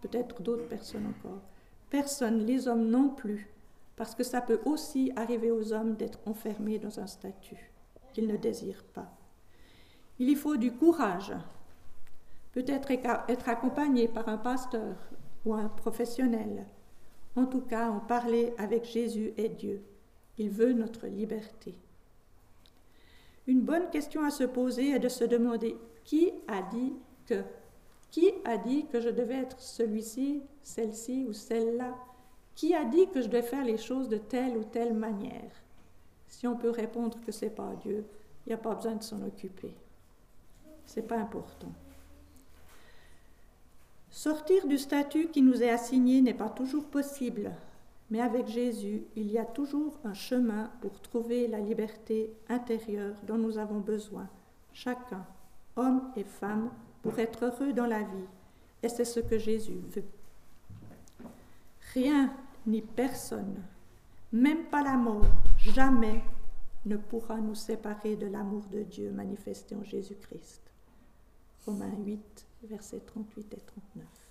peut-être 0.00 0.42
d'autres 0.42 0.68
personnes 0.68 1.06
encore. 1.06 1.42
Personne, 1.90 2.44
les 2.44 2.68
hommes 2.68 2.88
non 2.88 3.10
plus, 3.10 3.48
parce 3.96 4.14
que 4.14 4.24
ça 4.24 4.40
peut 4.40 4.60
aussi 4.64 5.12
arriver 5.16 5.50
aux 5.50 5.72
hommes 5.72 5.94
d'être 5.94 6.18
enfermés 6.26 6.78
dans 6.78 6.98
un 6.98 7.06
statut 7.06 7.70
qu'ils 8.12 8.26
ne 8.26 8.36
désirent 8.36 8.84
pas. 8.94 9.12
Il 10.18 10.28
y 10.28 10.34
faut 10.34 10.56
du 10.56 10.72
courage 10.72 11.34
peut-être 12.52 12.90
être 12.92 13.48
accompagné 13.48 14.06
par 14.06 14.28
un 14.28 14.38
pasteur 14.38 14.96
ou 15.44 15.54
un 15.54 15.68
professionnel. 15.68 16.66
En 17.36 17.46
tout 17.46 17.62
cas, 17.62 17.90
en 17.90 17.98
parler 17.98 18.54
avec 18.58 18.84
Jésus 18.84 19.32
et 19.36 19.48
Dieu. 19.48 19.84
Il 20.38 20.50
veut 20.50 20.72
notre 20.72 21.06
liberté. 21.06 21.74
Une 23.46 23.60
bonne 23.60 23.90
question 23.90 24.24
à 24.24 24.30
se 24.30 24.44
poser 24.44 24.90
est 24.90 24.98
de 24.98 25.08
se 25.08 25.24
demander 25.24 25.76
qui 26.04 26.32
a 26.48 26.62
dit 26.62 26.92
que 27.26 27.42
Qui 28.10 28.30
a 28.44 28.58
dit 28.58 28.86
que 28.86 29.00
je 29.00 29.08
devais 29.08 29.40
être 29.42 29.60
celui-ci, 29.60 30.42
celle-ci 30.62 31.26
ou 31.28 31.32
celle-là? 31.32 31.96
Qui 32.54 32.72
a 32.72 32.84
dit 32.84 33.08
que 33.08 33.20
je 33.20 33.26
devais 33.26 33.42
faire 33.42 33.64
les 33.64 33.76
choses 33.76 34.08
de 34.08 34.18
telle 34.18 34.56
ou 34.56 34.62
telle 34.62 34.94
manière? 34.94 35.50
Si 36.28 36.46
on 36.46 36.56
peut 36.56 36.70
répondre 36.70 37.20
que 37.20 37.32
ce 37.32 37.44
n'est 37.46 37.50
pas 37.50 37.74
Dieu, 37.82 38.04
il 38.46 38.50
n'y 38.50 38.54
a 38.54 38.58
pas 38.58 38.76
besoin 38.76 38.94
de 38.94 39.02
s'en 39.02 39.20
occuper. 39.22 39.74
Ce 40.86 41.00
n'est 41.00 41.06
pas 41.06 41.18
important. 41.18 41.72
Sortir 44.10 44.68
du 44.68 44.78
statut 44.78 45.26
qui 45.26 45.42
nous 45.42 45.60
est 45.60 45.70
assigné 45.70 46.20
n'est 46.20 46.34
pas 46.34 46.50
toujours 46.50 46.84
possible, 46.84 47.50
mais 48.10 48.20
avec 48.20 48.46
Jésus, 48.46 49.04
il 49.16 49.30
y 49.30 49.38
a 49.38 49.44
toujours 49.44 49.98
un 50.04 50.14
chemin 50.14 50.70
pour 50.80 51.00
trouver 51.00 51.48
la 51.48 51.58
liberté 51.58 52.32
intérieure 52.48 53.16
dont 53.26 53.38
nous 53.38 53.58
avons 53.58 53.80
besoin, 53.80 54.28
chacun, 54.72 55.24
homme 55.76 56.12
et 56.16 56.24
femme, 56.24 56.70
pour 57.02 57.18
être 57.18 57.44
heureux 57.44 57.72
dans 57.72 57.86
la 57.86 58.00
vie. 58.00 58.28
Et 58.82 58.88
c'est 58.88 59.04
ce 59.04 59.20
que 59.20 59.38
Jésus 59.38 59.80
veut. 59.90 60.04
Rien 61.92 62.32
ni 62.66 62.82
personne, 62.82 63.62
même 64.32 64.64
pas 64.64 64.82
la 64.82 64.96
mort, 64.96 65.26
jamais 65.58 66.22
ne 66.86 66.96
pourra 66.96 67.38
nous 67.40 67.54
séparer 67.54 68.16
de 68.16 68.26
l'amour 68.26 68.64
de 68.70 68.82
Dieu 68.82 69.10
manifesté 69.10 69.74
en 69.74 69.82
Jésus-Christ. 69.82 70.60
Romains 71.64 71.96
8, 72.04 72.46
versets 72.64 73.00
38 73.00 73.54
et 73.54 73.60
39. 73.60 74.23